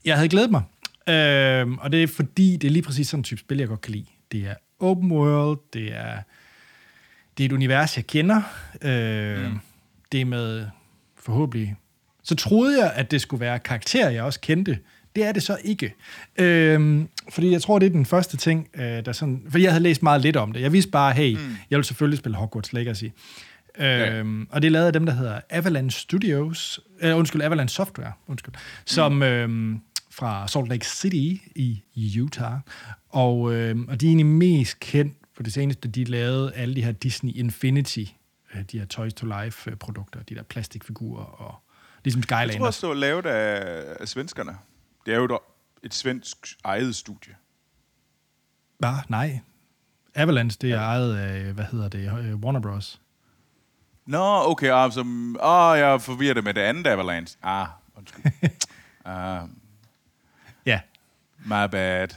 [0.04, 0.62] jeg havde glædet mig.
[1.08, 3.80] Øhm, og det er fordi, det er lige præcis sådan en type spil, jeg godt
[3.80, 4.06] kan lide.
[4.32, 6.22] Det er open world, det er,
[7.38, 8.42] det er et univers, jeg kender.
[8.82, 9.60] Øh, mm.
[10.14, 10.66] Det med
[11.16, 11.76] forhåbentlig...
[12.22, 14.78] Så troede jeg, at det skulle være karakterer, jeg også kendte.
[15.16, 15.94] Det er det så ikke.
[16.36, 19.42] Øhm, fordi jeg tror, det er den første ting, øh, der sådan...
[19.48, 20.60] Fordi jeg havde læst meget lidt om det.
[20.60, 21.56] Jeg vidste bare, hey, mm.
[21.70, 23.04] jeg vil selvfølgelig spille Hogwarts Legacy.
[23.78, 24.46] Øhm, ja.
[24.50, 26.80] Og det er lavet af dem, der hedder Avalanche Studios.
[27.00, 28.12] Øh, undskyld, Avalanche Software.
[28.26, 28.54] Undskyld.
[28.84, 29.12] Som...
[29.12, 29.22] Mm.
[29.22, 31.42] Øhm, fra Salt Lake City
[31.94, 32.58] i Utah.
[33.08, 36.84] Og, øh, og de er egentlig mest kendt for det seneste, de lavede alle de
[36.84, 38.04] her Disney Infinity,
[38.62, 41.54] de her Toys to Life-produkter, de der plastikfigurer og
[42.04, 42.52] ligesom Skylanders.
[42.52, 44.58] Jeg tror også, det var lavet af, af svenskerne.
[45.06, 45.40] Det er jo
[45.82, 47.34] et svensk eget studie.
[48.78, 48.94] Hvad?
[49.08, 49.40] Nej.
[50.14, 50.82] Avalanche, det er ja.
[50.82, 53.00] ejet af, hvad hedder det, øh, Warner Bros.
[54.06, 57.38] Nå, okay, ah, som, oh, jeg forvirrer det med det andet Avalanche.
[57.42, 58.24] Ah, undskyld.
[59.06, 59.12] uh,
[60.66, 60.80] Ja.
[61.38, 62.08] My bad.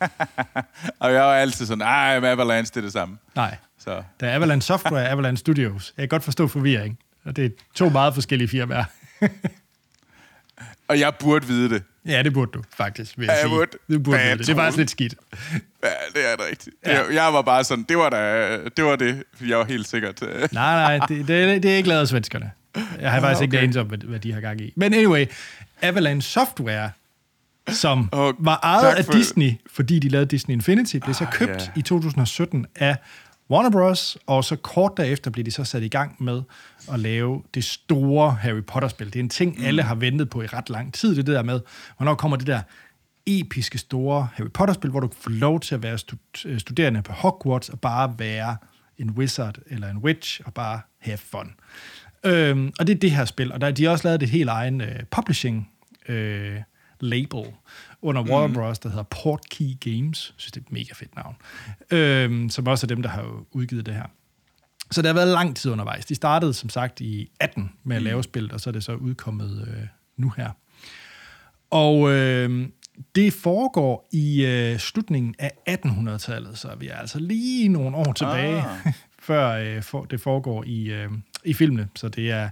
[1.00, 3.18] og jeg er altid sådan, nej, Avalanche, det er det samme.
[3.34, 4.02] Nej, så.
[4.20, 5.94] der er Avalanche Software Avalanche Studios.
[5.96, 6.98] Jeg kan godt forstå forvirring.
[7.24, 8.84] Og det er to meget forskellige firmaer.
[10.88, 11.82] og jeg burde vide det.
[12.06, 13.50] Ja, det burde du faktisk, vil jeg, jeg sige.
[13.50, 13.70] Burde.
[13.94, 14.46] Du burde vide det.
[14.46, 15.14] Det er faktisk lidt skidt.
[15.82, 16.76] Ja, det er det rigtigt.
[16.86, 16.92] Ja.
[16.92, 20.22] Jeg, jeg var bare sådan, det var, da, det var det, jeg var helt sikkert.
[20.22, 22.50] nej, nej, det, det, det er ikke lavet af svenskerne.
[23.00, 23.44] Jeg har faktisk okay.
[23.44, 24.72] ikke anelse om, hvad, hvad de har gang i.
[24.76, 25.26] Men anyway,
[25.82, 26.90] Avalanche Software
[27.68, 29.12] som oh, var ejet af for...
[29.12, 31.78] Disney, fordi de lavede Disney Infinity, blev så ah, købt yeah.
[31.78, 32.96] i 2017 af
[33.50, 36.42] Warner Bros., og så kort derefter blev de så sat i gang med
[36.92, 39.06] at lave det store Harry Potter-spil.
[39.06, 39.64] Det er en ting, mm.
[39.64, 41.60] alle har ventet på i ret lang tid, det der med,
[41.96, 42.60] hvornår kommer det der
[43.26, 45.98] episke store Harry Potter-spil, hvor du får lov til at være
[46.58, 48.56] studerende på Hogwarts og bare være
[48.98, 51.54] en wizard eller en witch og bare have fun.
[52.24, 54.50] Øhm, og det er det her spil, og der, de har også lavet det helt
[54.50, 55.70] egen øh, publishing
[56.08, 56.56] øh,
[57.00, 57.44] label
[58.02, 58.54] under Warner mm.
[58.54, 60.28] Bros., der hedder Portkey Games.
[60.28, 61.36] Jeg synes, det er et mega fedt navn.
[61.90, 64.06] Øhm, som også er dem, der har udgivet det her.
[64.90, 66.06] Så det har været lang tid undervejs.
[66.06, 68.06] De startede, som sagt, i 18 med at mm.
[68.06, 69.86] lave spil, og så er det så udkommet øh,
[70.16, 70.50] nu her.
[71.70, 72.68] Og øh,
[73.14, 78.56] det foregår i øh, slutningen af 1800-tallet, så vi er altså lige nogle år tilbage,
[78.56, 78.92] ah.
[79.28, 81.10] før øh, for, det foregår i, øh,
[81.44, 81.88] i filmene.
[81.96, 82.50] Så det er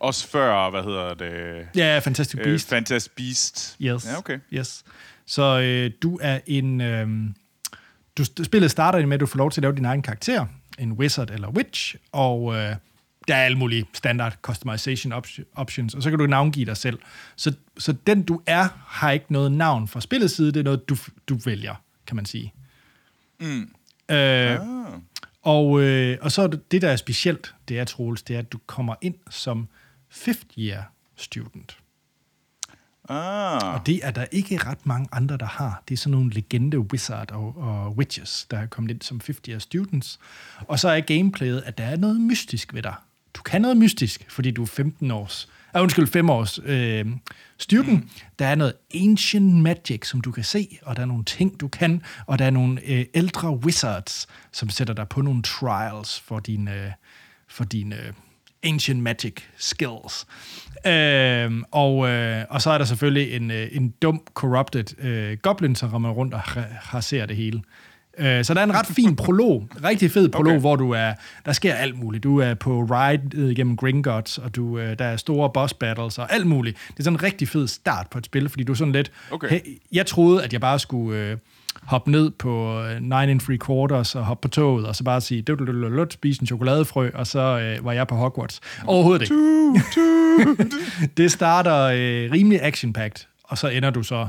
[0.00, 1.68] også før, hvad hedder det?
[1.76, 2.72] Ja, Fantastic øh, Beast.
[2.72, 3.76] Øh, Fantastic Beast.
[3.82, 4.06] Yes.
[4.06, 4.38] Ja, okay.
[4.52, 4.84] Yes.
[5.26, 6.80] Så øh, du er en...
[6.80, 7.08] Øh,
[8.18, 10.46] du, spillet starter med, at du får lov til at lave din egen karakter,
[10.78, 12.76] en wizard eller witch, og øh,
[13.28, 15.12] der er alle mulige standard customization
[15.54, 16.98] options, og så kan du navngive dig selv.
[17.36, 20.88] Så, så den, du er, har ikke noget navn fra spillets side, det er noget,
[20.88, 20.96] du,
[21.28, 21.74] du vælger,
[22.06, 22.54] kan man sige.
[23.40, 23.60] Mm.
[24.10, 24.58] Øh, ah.
[25.42, 28.58] og, øh, og så det, der er specielt, det er, Troels, det er, at du
[28.66, 29.68] kommer ind som
[30.10, 30.82] fifth year
[31.16, 31.78] student.
[33.08, 33.74] Ah.
[33.74, 35.82] Og det er der ikke ret mange andre, der har.
[35.88, 39.48] Det er sådan nogle legende wizard og, og witches, der er kommet ind som 50
[39.48, 40.18] year students.
[40.60, 42.94] Og så er gameplayet, at der er noget mystisk ved dig.
[43.34, 47.06] Du kan noget mystisk, fordi du er 15 års, uh, undskyld, 5 års øh,
[47.58, 48.04] student.
[48.04, 48.08] Mm.
[48.38, 51.68] Der er noget ancient magic, som du kan se, og der er nogle ting, du
[51.68, 56.40] kan, og der er nogle øh, ældre wizards, som sætter dig på nogle trials for
[56.40, 56.90] din, øh,
[57.48, 58.12] for din øh,
[58.66, 60.26] ancient magic skills.
[60.86, 65.74] Øh, og, øh, og så er der selvfølgelig en, øh, en dum, corrupted øh, goblin,
[65.74, 66.34] som rammer rundt
[66.92, 67.62] og ser det hele.
[68.18, 70.60] Øh, så der er en ret fin prolog, rigtig fed prolog, okay.
[70.60, 71.12] hvor du er,
[71.46, 72.24] der sker alt muligt.
[72.24, 76.32] Du er på ride igennem Gringotts, og du, øh, der er store boss battles og
[76.32, 76.78] alt muligt.
[76.88, 79.12] Det er sådan en rigtig fed start på et spil, fordi du er sådan lidt...
[79.30, 79.48] Okay.
[79.48, 79.60] Hey,
[79.92, 81.18] jeg troede, at jeg bare skulle...
[81.18, 81.36] Øh,
[81.86, 85.20] hoppe ned på 9 øh, and 3 quarters og hoppe på toget, og så bare
[85.20, 88.60] sige, lut, spise en chokoladefrø, og så øh, var jeg på Hogwarts.
[88.86, 89.34] Overhovedet ikke.
[91.16, 94.28] det starter øh, rimelig action-packed, og så ender du så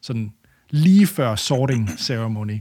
[0.00, 0.32] sådan
[0.70, 2.60] lige før sorting ceremony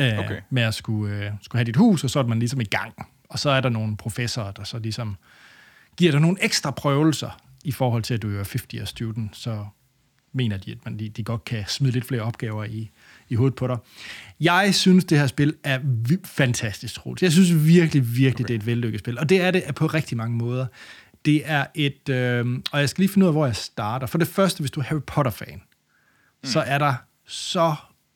[0.00, 0.40] øh, okay.
[0.50, 2.92] med at skulle, øh, skulle have dit hus, og så er man ligesom i gang.
[3.28, 5.16] Og så er der nogle professorer, der så ligesom
[5.96, 9.66] giver dig nogle ekstra prøvelser i forhold til, at du er 50 student, så
[10.34, 12.90] mener de, at man, de, de godt kan smide lidt flere opgaver i,
[13.28, 13.76] i hovedet på dig.
[14.40, 15.78] Jeg synes, det her spil er
[16.24, 17.22] fantastisk, Troels.
[17.22, 18.44] Jeg synes virkelig, virkelig, okay.
[18.44, 19.18] det er et vellykket spil.
[19.18, 20.66] Og det er det på rigtig mange måder.
[21.24, 22.08] Det er et...
[22.08, 24.06] Øh, og jeg skal lige finde ud af, hvor jeg starter.
[24.06, 25.54] For det første, hvis du er Harry Potter-fan,
[26.42, 26.48] mm.
[26.48, 26.94] så er der
[27.26, 27.74] så...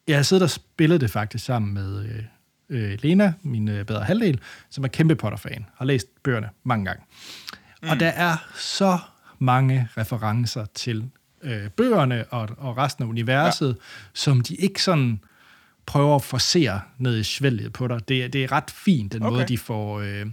[0.08, 2.22] Jeg har siddet og spillet det faktisk sammen med øh,
[2.68, 5.66] øh, Lena, min øh, bedre halvdel, som er kæmpe Potter-fan.
[5.76, 7.02] Har læst bøgerne mange gange.
[7.82, 7.88] Mm.
[7.88, 8.98] Og der er så
[9.38, 11.10] mange referencer til
[11.42, 13.74] øh, bøgerne og, og resten af universet, ja.
[14.14, 15.20] som de ikke sådan
[15.86, 18.08] prøver at forsere ned i svælget på dig.
[18.08, 19.34] Det, det er ret fint, den okay.
[19.34, 20.26] måde, de får, øh,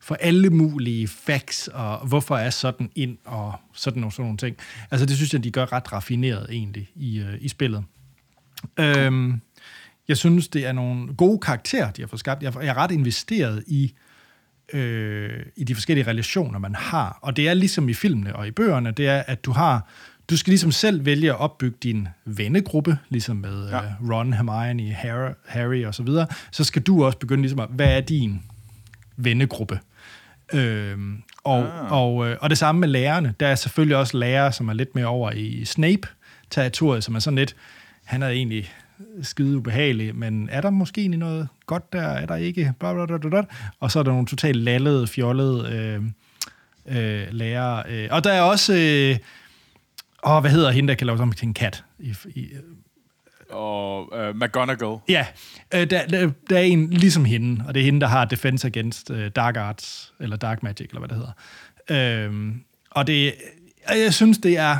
[0.00, 4.56] for alle mulige facts, og hvorfor er sådan ind, og sådan nogle, sådan nogle ting.
[4.90, 7.84] Altså, det synes jeg, de gør ret raffineret egentlig i, øh, i spillet.
[8.78, 9.40] Øhm,
[10.08, 12.42] jeg synes, det er nogle gode karakterer, de har fået skabt.
[12.42, 13.92] Jeg er jeg er ret investeret i,
[14.72, 17.18] øh, i de forskellige relationer, man har.
[17.22, 19.88] Og det er ligesom i filmene og i bøgerne, det er, at du har
[20.32, 23.78] du skal ligesom selv vælge at opbygge din vennegruppe, ligesom med ja.
[23.78, 26.26] uh, Ron, Hermione, Harry, Harry og så videre.
[26.50, 28.42] Så skal du også begynde ligesom at, hvad er din
[29.16, 29.78] vennegruppe?
[30.52, 31.92] Øhm, og, ah.
[31.92, 33.34] og, øh, og det samme med lærerne.
[33.40, 37.38] Der er selvfølgelig også lærere, som er lidt mere over i Snape-territoriet, som er sådan
[37.38, 37.56] lidt,
[38.04, 38.72] han er egentlig
[39.22, 42.02] skide ubehagelig, men er der måske egentlig noget godt der?
[42.02, 42.72] Er der ikke?
[43.80, 46.02] Og så er der nogle totalt lallede, fjollede øh,
[46.98, 47.82] øh, lærere.
[47.88, 48.08] Øh.
[48.10, 48.74] Og der er også...
[48.74, 49.18] Øh,
[50.22, 51.84] åh, hvad hedder hende, der kan lave sådan til en kat?
[51.98, 52.48] I, i,
[53.50, 54.96] Og uh, McGonagall.
[55.08, 55.26] Ja,
[55.74, 58.66] øh, der, der, der er en ligesom hende, og det er hende, der har Defense
[58.66, 62.24] Against uh, Dark Arts, eller Dark Magic, eller hvad det hedder.
[62.26, 63.34] Øhm, og det,
[63.88, 64.76] jeg synes, det er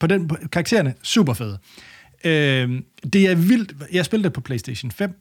[0.00, 1.58] på den på karaktererne super fede.
[2.24, 3.74] Øhm, det er vildt.
[3.92, 5.14] Jeg spillede det på PlayStation 5,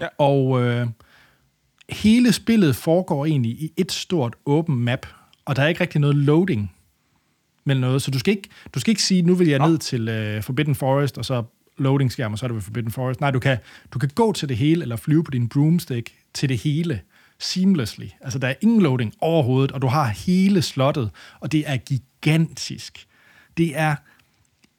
[0.00, 0.06] Ja.
[0.18, 0.86] og øh,
[1.88, 5.06] hele spillet foregår egentlig i et stort åben map,
[5.44, 6.72] og der er ikke rigtig noget loading
[7.64, 9.66] mellem noget, så du skal ikke, du skal ikke sige, nu vil jeg Nå.
[9.66, 11.42] ned til øh, Forbidden Forest, og så
[11.78, 13.20] loading skærm, og så er du ved Forbidden Forest.
[13.20, 13.58] Nej, du kan,
[13.92, 17.00] du kan gå til det hele, eller flyve på din broomstick til det hele,
[17.38, 18.06] seamlessly.
[18.20, 23.06] Altså, der er ingen loading overhovedet, og du har hele slottet, og det er gigantisk.
[23.56, 23.94] Det er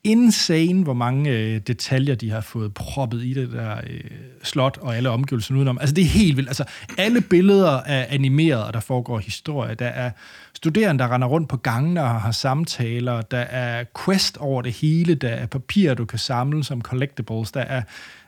[0.03, 4.11] insane, hvor mange øh, detaljer, de har fået proppet i det der øh,
[4.43, 5.77] slot og alle omgivelser udenom.
[5.81, 6.49] Altså, det er helt vildt.
[6.49, 6.63] Altså,
[6.97, 9.75] alle billeder er animeret, og der foregår historie.
[9.75, 10.11] Der er
[10.53, 13.21] studerende, der render rundt på gangene og har samtaler.
[13.21, 15.15] Der er quest over det hele.
[15.15, 17.51] Der er papirer, du kan samle som collectibles.
[17.51, 17.81] Der er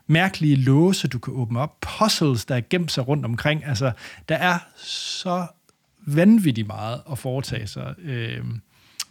[0.08, 1.76] mærkelige låse, du kan åbne op.
[1.82, 3.66] Puzzles, der er gemt sig rundt omkring.
[3.66, 3.92] Altså,
[4.30, 5.48] der er så
[6.08, 7.96] vanvittigt meget at foretage sig.
[8.04, 8.44] Øh,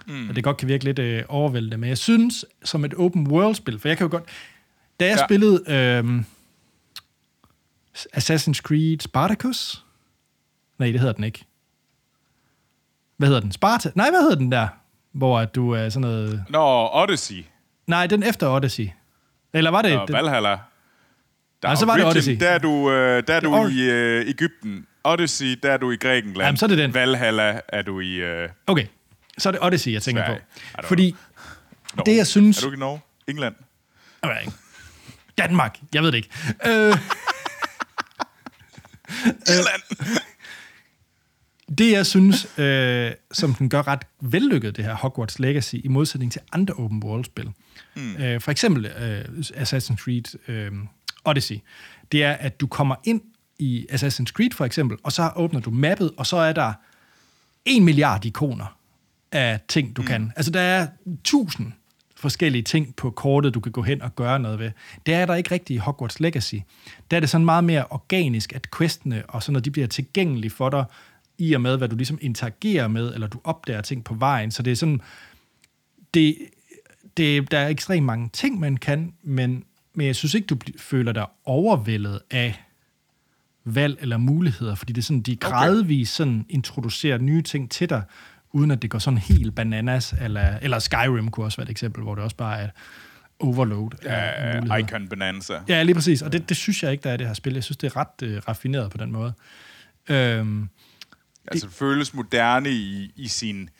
[0.06, 0.28] mm.
[0.28, 1.76] Og det godt kan virke lidt øh, overvældende.
[1.76, 4.24] Men jeg synes, som et open world-spil, for jeg kan jo godt...
[5.00, 5.26] Da jeg Ja.
[5.26, 6.22] spillede øh,
[8.16, 9.84] Assassin's Creed Spartacus...
[10.78, 11.44] Nej, det hedder den ikke.
[13.16, 13.52] Hvad hedder den?
[13.52, 13.90] Sparta?
[13.94, 14.68] Nej, hvad hedder den der?
[15.12, 16.44] Hvor du er sådan noget...
[16.48, 17.44] Nå, Odyssey.
[17.86, 18.88] Nej, den efter Odyssey.
[19.52, 19.98] Eller var det...
[19.98, 20.48] Og den, Valhalla.
[20.48, 20.58] Der
[21.68, 22.40] Nej, så var det Origin, Odyssey.
[22.40, 24.86] Der er du, øh, der er du Or- i øh, Ægypten.
[25.04, 26.40] Odyssey, der er du i Grækenland.
[26.40, 26.94] Jamen, så er det den.
[26.94, 28.14] Valhalla er du i...
[28.14, 28.86] Øh, Okay,
[29.38, 30.40] så er det Odyssey, jeg tænker Sverige.
[30.80, 30.86] På.
[30.86, 31.16] Fordi
[31.96, 32.10] Norge.
[32.10, 32.58] det, jeg synes...
[32.58, 33.00] Er du ikke i Norge?
[33.26, 33.54] England?
[34.40, 34.52] Ikke.
[35.38, 36.30] Danmark, jeg ved det ikke.
[36.66, 36.72] Øh,
[39.54, 39.82] Irland!
[41.78, 46.32] det, jeg synes, øh, som den gør ret vellykket, det her Hogwarts Legacy, i modsætning
[46.32, 47.50] til andre open world-spil.
[47.94, 48.16] Mm.
[48.16, 49.24] Øh, for eksempel øh,
[49.62, 50.72] Assassin's Creed øh,
[51.24, 51.58] Odyssey.
[52.12, 53.20] Det er, at du kommer ind
[53.58, 56.72] i Assassin's Creed for eksempel, og så åbner du mappet, og så er der
[57.64, 58.76] en milliard ikoner
[59.34, 60.08] af ting, du mm.
[60.08, 60.32] kan.
[60.36, 60.86] Altså, der er
[61.24, 61.72] tusind
[62.16, 64.70] forskellige ting på kortet, du kan gå hen og gøre noget ved.
[65.06, 66.54] Det er der ikke rigtigt i Hogwarts Legacy.
[67.10, 70.50] Der er det sådan meget mere organisk, at questene og sådan noget, de bliver tilgængelige
[70.50, 70.84] for dig,
[71.38, 74.50] i og med, hvad du ligesom interagerer med, eller du opdager ting på vejen.
[74.50, 75.00] Så det er sådan,
[76.14, 76.36] det,
[77.16, 81.12] det, der er ekstremt mange ting, man kan, men, men jeg synes ikke, du føler
[81.12, 82.64] dig overvældet af
[83.64, 88.02] valg eller muligheder, fordi det er sådan, de gradvist sådan introducerer nye ting til dig,
[88.54, 92.02] uden at det går sådan helt bananas, eller, eller Skyrim kunne også være et eksempel,
[92.02, 92.68] hvor det også bare er
[93.40, 94.78] overload af Uh.
[94.78, 95.60] Icon Bonanza.
[95.68, 96.22] Ja, lige præcis.
[96.22, 97.54] Og det, det synes jeg ikke, der er det her spil.
[97.54, 99.32] Jeg synes, det er ret øh, raffineret på den måde.
[100.08, 100.68] Øhm,
[101.48, 103.70] Altså, det føles moderne i, i sin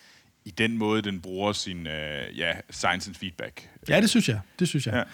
[0.44, 3.68] i den måde, den bruger sin øh, ja, science and feedback.
[3.88, 4.40] ja, det synes jeg.
[4.58, 5.04] Det synes jeg.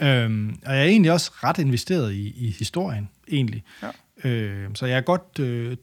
[0.00, 0.24] Ja.
[0.24, 3.62] Øhm, og jeg er egentlig også ret investeret i, i historien, egentlig.
[3.82, 4.28] Ja.
[4.28, 5.76] Øhm, så jeg er godt øh,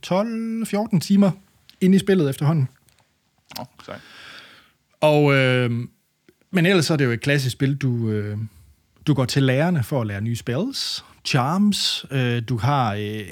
[0.93, 1.31] 12-14 timer
[1.81, 2.67] inde i spillet efterhånden.
[3.59, 4.01] Oh, sejt.
[5.01, 5.71] Og, øh,
[6.51, 8.37] men ellers så er det jo et klassisk spil, du, øh,
[9.07, 13.27] du går til lærerne for at lære nye spells, charms, øh, du har, øh,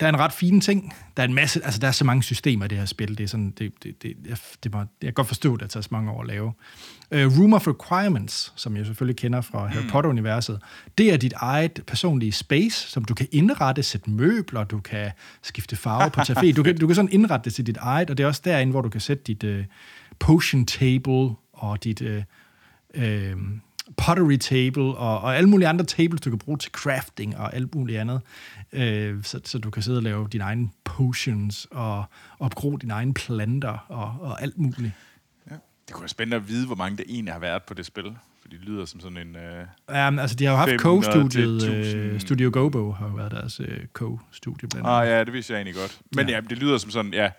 [0.00, 2.22] der er en ret fin ting, der er en masse, altså der er så mange
[2.22, 4.86] systemer i det her spil, det er sådan, det, det, det, jeg, det må, jeg
[5.02, 6.52] kan godt forstå, at det tager så mange år at lave.
[7.10, 10.60] Øh, Room of Requirements, som jeg selvfølgelig kender fra Harry Potter-universet,
[10.98, 15.10] det er dit eget personlige space, som du kan indrette, sætte møbler, du kan
[15.42, 18.18] skifte farve på tapet, du kan, du kan sådan indrette det til dit eget, og
[18.18, 19.64] det er også derinde, hvor du kan sætte dit øh,
[20.18, 22.22] potion table og dit øh,
[22.94, 23.36] øh,
[23.96, 27.74] pottery table og, og alle mulige andre tables, du kan bruge til crafting og alt
[27.74, 28.20] muligt andet.
[28.72, 32.04] Øh, så, så du kan sidde og lave dine egne potions og
[32.38, 34.92] opgro dine egne planter og, og alt muligt.
[35.88, 35.90] Ja.
[35.90, 38.04] Det kunne være spændende at vide, hvor mange der egentlig har været på det spil.
[38.40, 39.36] For de lyder som sådan en...
[39.36, 41.54] Øh, Um, altså, de har jo haft 500 til co-studiet.
[41.56, 42.02] 1000.
[42.02, 45.58] Øh, Studio Gobo har jo været deres øh, co-studie blandt ah, ja, det vidste jeg
[45.58, 46.00] egentlig godt.
[46.16, 46.34] Men Ja.
[46.34, 47.30] ja, det lyder som sådan, ja,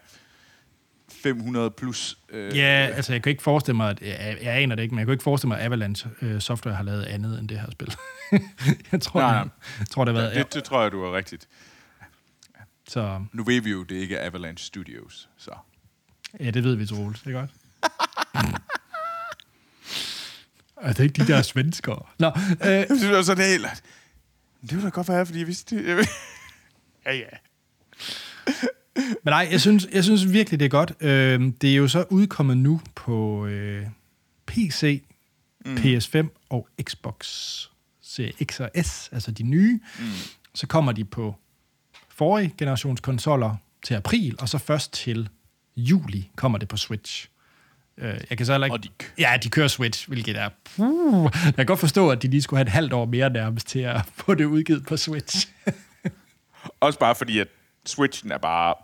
[1.12, 2.18] 500 plus...
[2.30, 5.00] Øh, Ja, altså jeg kan ikke forestille mig, at, jeg, jeg aner det ikke, men
[5.00, 7.72] jeg kan ikke forestille mig, at Avalanche øh, Software har lavet andet end det her
[7.72, 7.94] spil.
[8.92, 9.48] jeg tror, Nej, nej,
[9.80, 10.36] jeg tror, det har været...
[10.36, 11.48] det, det tror jeg, du er rigtigt.
[12.88, 15.52] Så Nu ved vi jo, det ikke er Avalanche Studios, så...
[16.40, 17.50] ja, det ved vi troligt, det er godt.
[20.82, 22.06] Er det ikke de der svenskere?
[22.20, 23.66] Nå, øh, Det var sådan helt...
[24.62, 26.08] Det ville da godt være, fordi jeg vidste det.
[27.06, 27.26] ja, ja.
[28.96, 30.94] Men nej, jeg synes, jeg synes virkelig, det er godt.
[31.00, 33.88] Øh, det er jo så udkommet nu på øh,
[34.48, 35.04] PC,
[35.66, 35.76] mm.
[35.76, 37.28] PS5 og Xbox
[38.02, 39.80] Series X og S, altså de nye.
[40.00, 40.06] Mm.
[40.56, 41.36] Så kommer de på
[42.10, 45.30] forrige generations konsoller til april, og så først til
[45.78, 47.30] juli kommer det på Switch.
[48.00, 48.74] Øh, jeg kan så heller ikke...
[48.76, 50.50] Og de kø- Ja, de kører Switch, hvilket er...
[50.78, 53.68] Uh, jeg kan godt forstå, at de lige skulle have et halvt år mere nærmest
[53.68, 55.48] til at få det udgivet på Switch.
[56.80, 57.48] Også bare fordi, at
[57.86, 58.76] Switchen er bare...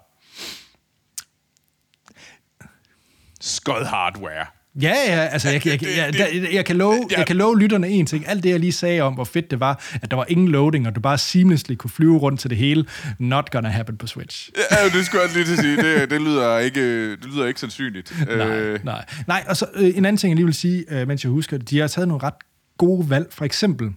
[3.42, 4.46] Skod hardware.
[4.82, 8.06] Ja, ja, altså jeg, jeg, jeg, jeg, jeg, kan love, jeg kan love lytterne en
[8.06, 8.28] ting.
[8.28, 10.88] Alt det, jeg lige sagde om, hvor fedt det var, at der var ingen loading,
[10.88, 12.86] og du bare seamlessly kunne flyve rundt til det hele.
[13.20, 14.52] Not gonna happen på Switch.
[14.72, 15.78] Ja, det skulle jeg lige til at sige.
[15.78, 18.14] Det, det, lyder, ikke, det lyder ikke sandsynligt.
[18.28, 19.06] Nej, Øh, nej.
[19.28, 21.58] nej, og så øh, en anden ting, jeg lige vil sige, øh, mens jeg husker
[21.58, 21.70] det.
[21.70, 22.34] De har taget nogle ret
[22.78, 23.28] gode valg.
[23.32, 23.92] For eksempel,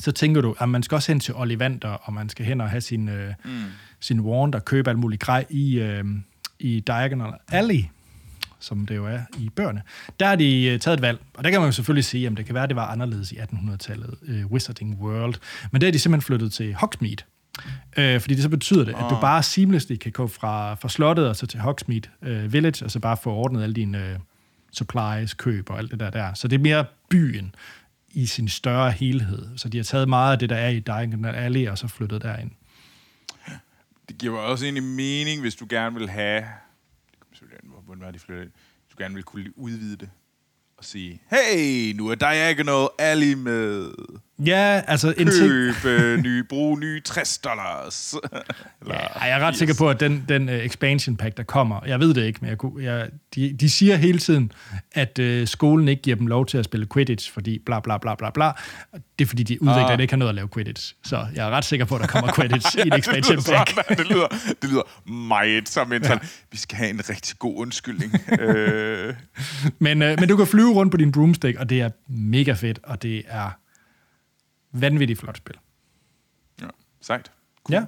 [0.00, 2.70] så tænker du, at man skal også hen til Ollivander, og man skal hen og
[2.70, 3.50] have sin, øh, mm.
[4.00, 6.04] sin wand og købe alt muligt grej i, øh,
[6.58, 7.84] i Diagonal Alley
[8.64, 9.82] som det jo er i bøgerne,
[10.20, 11.18] der har de øh, taget et valg.
[11.34, 13.32] Og der kan man jo selvfølgelig sige, at det kan være, at det var anderledes
[13.32, 15.34] i 1800-tallet, øh, Wizarding World.
[15.72, 17.24] Men det er de simpelthen flyttet til Hogsmeade.
[17.96, 21.28] Øh, fordi det så betyder det, at du bare seamlessly kan gå fra, fra slottet
[21.28, 24.18] og så til Hogsmeade øh, Village, og så bare få ordnet alle dine øh,
[24.72, 26.34] supplies, køb og alt det der der.
[26.34, 27.54] Så det er mere byen
[28.12, 29.48] i sin større helhed.
[29.56, 32.22] Så de har taget meget af det, der er i Diagonal Alley, og så flyttet
[32.22, 32.50] derind.
[34.08, 36.44] det giver også egentlig mening, hvis du gerne vil have...
[37.94, 38.52] Det kommer selvfølgelig de flytter ind,
[38.92, 40.10] du gerne vil kunne udvide det
[40.78, 43.92] og sige, hey, nu er Diagonal Alley med.
[44.46, 45.74] Ja, altså en ting...
[45.82, 48.14] Køb nye, brug nye 60 dollars.
[48.82, 51.80] Eller Ja, jeg er ret sikker på, at den, den uh, expansion pack, der kommer,
[51.86, 54.52] jeg ved det ikke, men jeg, kunne- jeg, de, de siger hele tiden,
[54.92, 58.14] at uh, skolen ikke giver dem lov til at spille Quidditch, fordi bla bla bla
[58.14, 58.50] bla bla.
[59.18, 60.00] Det er fordi, de udviklere Ah.
[60.00, 60.94] ikke har noget at lave Quidditch.
[61.04, 63.56] Så jeg er ret sikker på, at der kommer Quidditch i en det, expansion lyder
[63.56, 63.70] pack.
[63.70, 64.26] sådan, det, lyder,
[64.62, 68.12] det lyder meget som en sådan, vi skal have en rigtig god undskyldning.
[68.40, 69.14] øh,
[69.78, 72.78] Men, uh, men du kan flyve rundt på din broomstick, og det er mega fedt,
[72.84, 73.50] og det er
[74.74, 75.54] vanvittigt flot spil.
[76.62, 76.66] ja,
[77.02, 77.30] sejt.
[77.70, 77.84] Ja.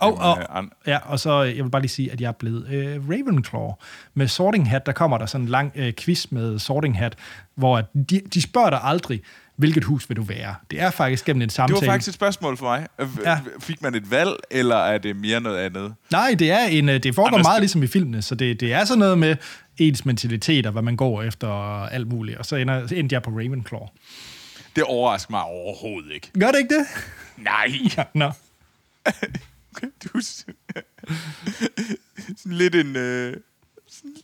[0.00, 2.32] Og, og, øh, ja, og så øh, jeg vil bare lige sige, at jeg er
[2.32, 3.70] blevet øh, Ravenclaw.
[4.14, 7.16] Med Sorting Hat, der kommer der sådan en lang øh, quiz med Sorting Hat,
[7.54, 7.80] hvor
[8.10, 9.20] de, de spørger dig aldrig,
[9.56, 10.54] hvilket hus vil du være?
[10.70, 11.86] Det er faktisk gennem en Det samtale.
[11.86, 12.86] var faktisk et spørgsmål for mig.
[12.98, 13.40] Øh, Ja.
[13.60, 15.94] Fik man et valg, eller er det mere noget andet?
[16.10, 18.84] Nej, det er en, det foregår Anders- meget ligesom i filmene, så det, det er
[18.84, 19.36] sådan noget med
[19.78, 22.38] ens mentalitet og hvad man går efter og alt muligt.
[22.38, 23.80] Og så ender, så endte jeg på Ravenclaw.
[24.76, 26.30] Det overrasker mig overhovedet ikke.
[26.40, 26.86] Gør det ikke det?
[27.36, 27.72] Nej.
[27.96, 28.32] Ja, nå.
[29.76, 30.54] Okay, du er sådan
[32.58, 32.96] lidt en...
[32.96, 33.36] Øh,
[33.88, 34.16] sådan,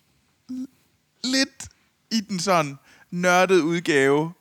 [1.24, 1.68] lidt
[2.10, 2.76] i den sådan
[3.10, 4.32] nørdede udgave.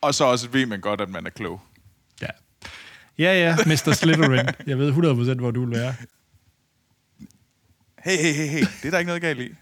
[0.00, 1.60] Og så også ved man godt, at man er klog.
[2.20, 2.26] Ja.
[3.18, 3.92] Ja, ja, Mr.
[3.92, 4.48] Slytherin.
[4.66, 4.92] Jeg ved
[5.34, 5.94] 100% hvor du vil være.
[7.98, 8.60] Hey, hey, hey, hey.
[8.60, 9.54] Det er der ikke noget galt i.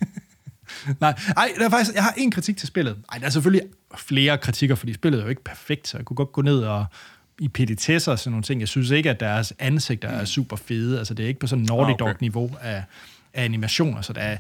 [1.01, 2.97] Nej, ej, der er faktisk, jeg har en kritik til spillet.
[3.13, 6.17] Ej, der er selvfølgelig flere kritikker, fordi spillet er jo ikke perfekt, så jeg kunne
[6.17, 6.87] godt gå ned og
[7.39, 8.61] i petitesser og sådan nogle ting.
[8.61, 10.99] Jeg synes ikke, at deres ansigter er super fede.
[10.99, 12.05] Altså, det er ikke på sådan Naughty Ah, okay.
[12.05, 12.83] Dog-niveau af,
[13.35, 14.37] af animationer, så der er,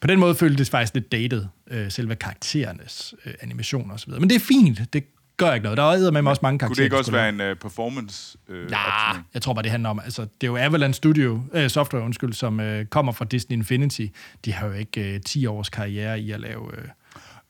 [0.00, 4.06] på den måde føltes det faktisk lidt dated, øh, selve karakterernes øh, animationer og så
[4.06, 4.20] videre.
[4.20, 5.04] Men det er fint, det
[5.36, 5.76] gør ikke noget.
[5.76, 6.68] Der er med også mange karakterer.
[6.68, 9.90] Kunne det ikke også være en uh, performance uh, Ja, jeg tror bare, det handler
[9.90, 13.56] om, altså, det er jo Avalanche Studio, øh, Software, undskyld, som øh, kommer fra Disney
[13.56, 14.06] Infinity.
[14.44, 16.84] De har jo ikke øh, 10 års karriere i at lave øh,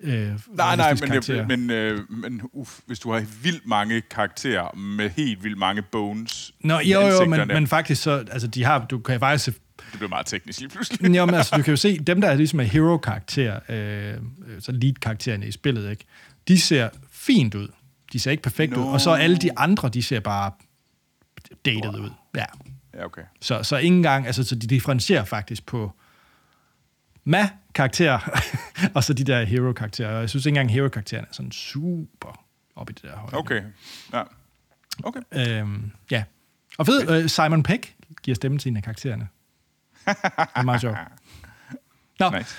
[0.01, 1.47] øh, Nej, nej, men, karakterer.
[1.47, 6.53] men, øh, men uf, hvis du har vildt mange karakterer med helt vildt mange bones
[6.61, 10.09] Nå, jo, jo, men, men faktisk så, altså, de har, du kan faktisk Det bliver
[10.09, 11.17] meget teknisk lige pludselig.
[11.17, 14.17] jo, men, altså, du kan jo se, dem der er ligesom er hero-karakter, øh, øh,
[14.61, 16.05] så lead-karaktererne i spillet, ikke?
[16.49, 17.69] de ser fint ud.
[18.13, 18.85] De ser ikke perfekt Nå.
[18.85, 18.93] ud.
[18.93, 20.53] Og så alle de andre, de ser bare
[21.65, 22.11] dated ud.
[22.37, 22.45] Ja.
[22.95, 23.23] Ja, okay.
[23.41, 25.93] Så, så ikke engang, altså så de differentierer faktisk på
[27.25, 28.41] ma-karakterer,
[28.95, 30.15] og så de der hero-karakterer.
[30.15, 32.45] Og jeg synes ikke engang, hero-karaktererne er sådan super
[32.77, 33.35] op i det der høje.
[33.35, 33.63] Okay.
[34.13, 34.23] Ja.
[35.05, 35.21] Okay.
[35.33, 36.25] Øhm, ja.
[36.79, 39.29] Og fed, øh, Simon Peck giver stemme til en af karaktererne.
[40.07, 40.17] Det
[40.55, 40.97] er meget sjovt.
[42.21, 42.57] Nå, Nice.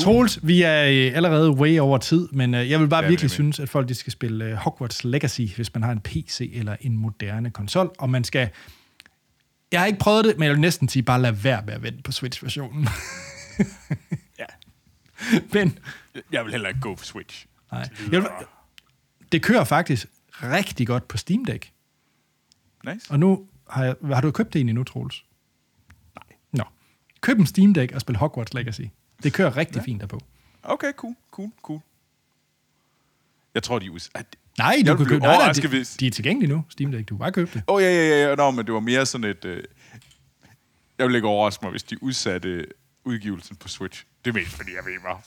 [0.00, 3.24] Troels, vi er øh, allerede way over tid, men øh, jeg vil bare Ja, virkelig
[3.24, 3.30] nemlig.
[3.34, 6.76] synes, at folk de skal spille øh, Hogwarts Legacy, hvis man har en PC eller
[6.80, 8.50] en moderne konsol, og man skal...
[9.72, 11.82] Jeg har ikke prøvet det, men jeg vil næsten sige, bare lad være med at
[11.82, 12.88] vente på Switch-versionen.
[14.38, 14.44] Ja.
[15.52, 15.78] men
[16.32, 17.46] Jeg vil heller ikke gå for Switch.
[17.72, 18.28] nej, jeg vil,
[19.32, 20.06] det kører faktisk
[20.42, 21.72] rigtig godt på Steam Deck.
[22.92, 23.10] Nice.
[23.10, 25.24] Og nu har, jeg, har du købt det egentlig nu, Troels?
[26.16, 26.36] Nej.
[26.52, 26.64] Nå.
[27.20, 28.80] Køb en Steam Deck og spil Hogwarts Legacy.
[29.22, 29.82] Det kører rigtig ja.
[29.82, 30.20] fint derpå.
[30.62, 31.80] Okay, cool, cool, cool.
[33.54, 34.10] Jeg tror, de er us-
[34.58, 37.08] Nej, Jeg du kan købe, nej, nej, de, hvis- de er tilgængelige nu, Steam Deck.
[37.08, 37.62] Du kan bare købe det.
[37.68, 38.34] Åh, oh, ja, ja, ja, ja.
[38.34, 39.44] Nå, men det var mere sådan et...
[39.44, 39.64] Øh...
[40.98, 42.66] Jeg ville ikke overraske mig, hvis de udsatte
[43.04, 44.04] udgivelsen på Switch.
[44.24, 45.22] Det er mest, fordi jeg ved, hvor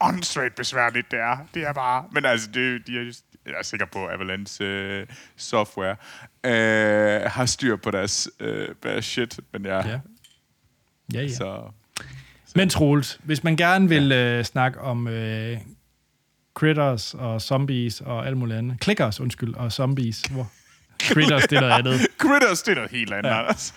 [0.00, 1.36] åndssvagt besværligt det er.
[1.54, 2.04] Det er bare...
[2.12, 5.06] Men altså, det, de er, just- jeg er sikker på, at Avalanche øh,
[5.36, 5.96] Software
[6.44, 9.40] øh, har styr på deres, øh, deres shit.
[9.52, 9.76] Men Ja.
[9.88, 10.00] ja.
[11.14, 11.28] Ja, ja.
[11.34, 11.72] så...
[12.54, 14.38] Men Troels, hvis man gerne vil ja.
[14.38, 15.58] øh, snakke om øh,
[16.54, 18.82] critters og zombies og alt muligt andet.
[18.82, 20.20] Clickers, undskyld, og zombies.
[20.22, 20.50] Hvor
[21.02, 22.00] critters, det er noget andet.
[22.18, 23.40] Critters, det er noget helt andet, Ja.
[23.40, 23.74] Anders.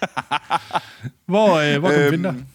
[1.26, 2.46] Hvor, øh, hvor kan man Øhm, finde dig?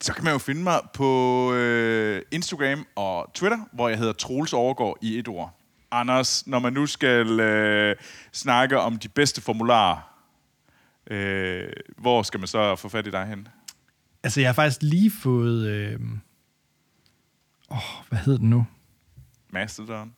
[0.00, 4.52] Så kan man jo finde mig på øh, Instagram og Twitter, hvor jeg hedder Troels
[4.52, 5.54] Overgaard i et ord.
[5.90, 7.96] Anders, når man nu skal øh,
[8.32, 10.14] snakke om de bedste formularer,
[11.10, 11.68] øh,
[11.98, 13.48] hvor skal man så få fat i dig hen?
[14.22, 15.66] Altså, jeg har faktisk lige fået...
[15.66, 16.00] Øh,
[17.70, 18.66] åh, hvad hed den nu?
[19.52, 20.12] Mastodon?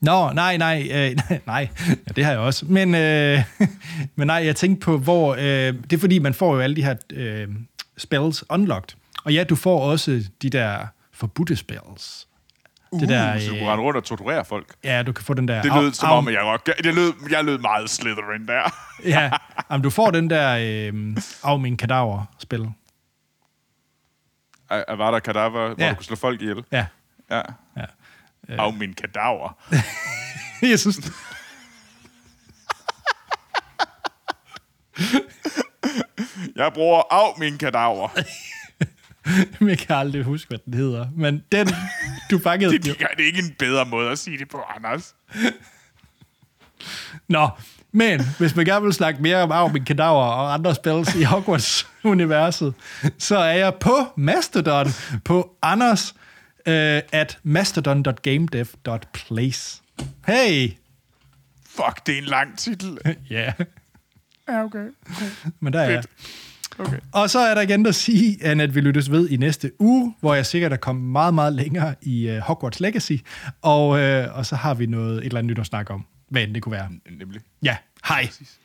[0.00, 1.16] Nå, nej, nej, øh,
[1.46, 2.66] nej, ja, det har jeg også.
[2.66, 3.44] Men, øh,
[4.16, 5.34] men nej, jeg tænkte på, hvor...
[5.34, 7.48] Øh, det er fordi, man får jo alle de her øh,
[7.96, 8.96] spells unlocked.
[9.24, 12.28] Og ja, du får også de der forbudte spells.
[12.90, 14.74] Uh, Det der, så du øh, kan rende rundt og torturere folk.
[14.84, 15.62] Ja, du kan få den der...
[15.62, 18.70] Det lød som om, at jeg, var, det lød, jeg lød meget Slytherin der.
[19.04, 19.30] Ja,
[19.70, 20.56] jamen, du får den der
[20.92, 22.68] øh, af min kadaver-spil.
[24.70, 25.90] Var der kadaver, hvor Ja.
[25.90, 26.64] du kunne slå folk ihjel.
[26.72, 26.86] Ja,
[27.30, 27.42] Ja.
[27.76, 27.84] ja.
[28.48, 29.58] Af min kadaver.
[30.70, 31.00] Jeg synes...
[36.56, 38.08] Jeg bruger af min kadaver.
[39.68, 41.06] Jeg kan aldrig huske, hvad den hedder.
[41.16, 41.68] Men den,
[42.30, 42.92] du fangede den jo.
[42.94, 45.14] Det er ikke en bedre måde at sige det på, Anders.
[47.28, 47.48] Nå,
[47.92, 52.74] men hvis man gerne vil snakke mere om Armin Kadaver og andre spils i Hogwarts-universet,
[53.18, 54.86] så er jeg på Mastodon
[55.24, 56.14] på Anders
[56.66, 59.82] øh, at mastodon.gamedev.place.
[60.26, 60.70] Hey!
[61.68, 62.98] Fuck, det er en lang titel.
[63.30, 63.52] Ja,
[64.48, 64.86] Ja, okay.
[65.60, 66.04] men der er jeg.
[66.78, 66.98] Okay.
[67.12, 70.34] Og så er der igen at sige, at vi lyttes ved i næste uge, hvor
[70.34, 73.12] jeg sikkert er kommet meget, meget længere i uh, Hogwarts Legacy.
[73.62, 76.04] Og, uh, og så har vi noget, et eller andet nyt at snakke om.
[76.28, 76.88] Hvad end det kunne være.
[77.18, 77.40] Nemlig.
[77.62, 77.76] Ja,
[78.08, 78.26] hej.
[78.26, 78.58] Præcis.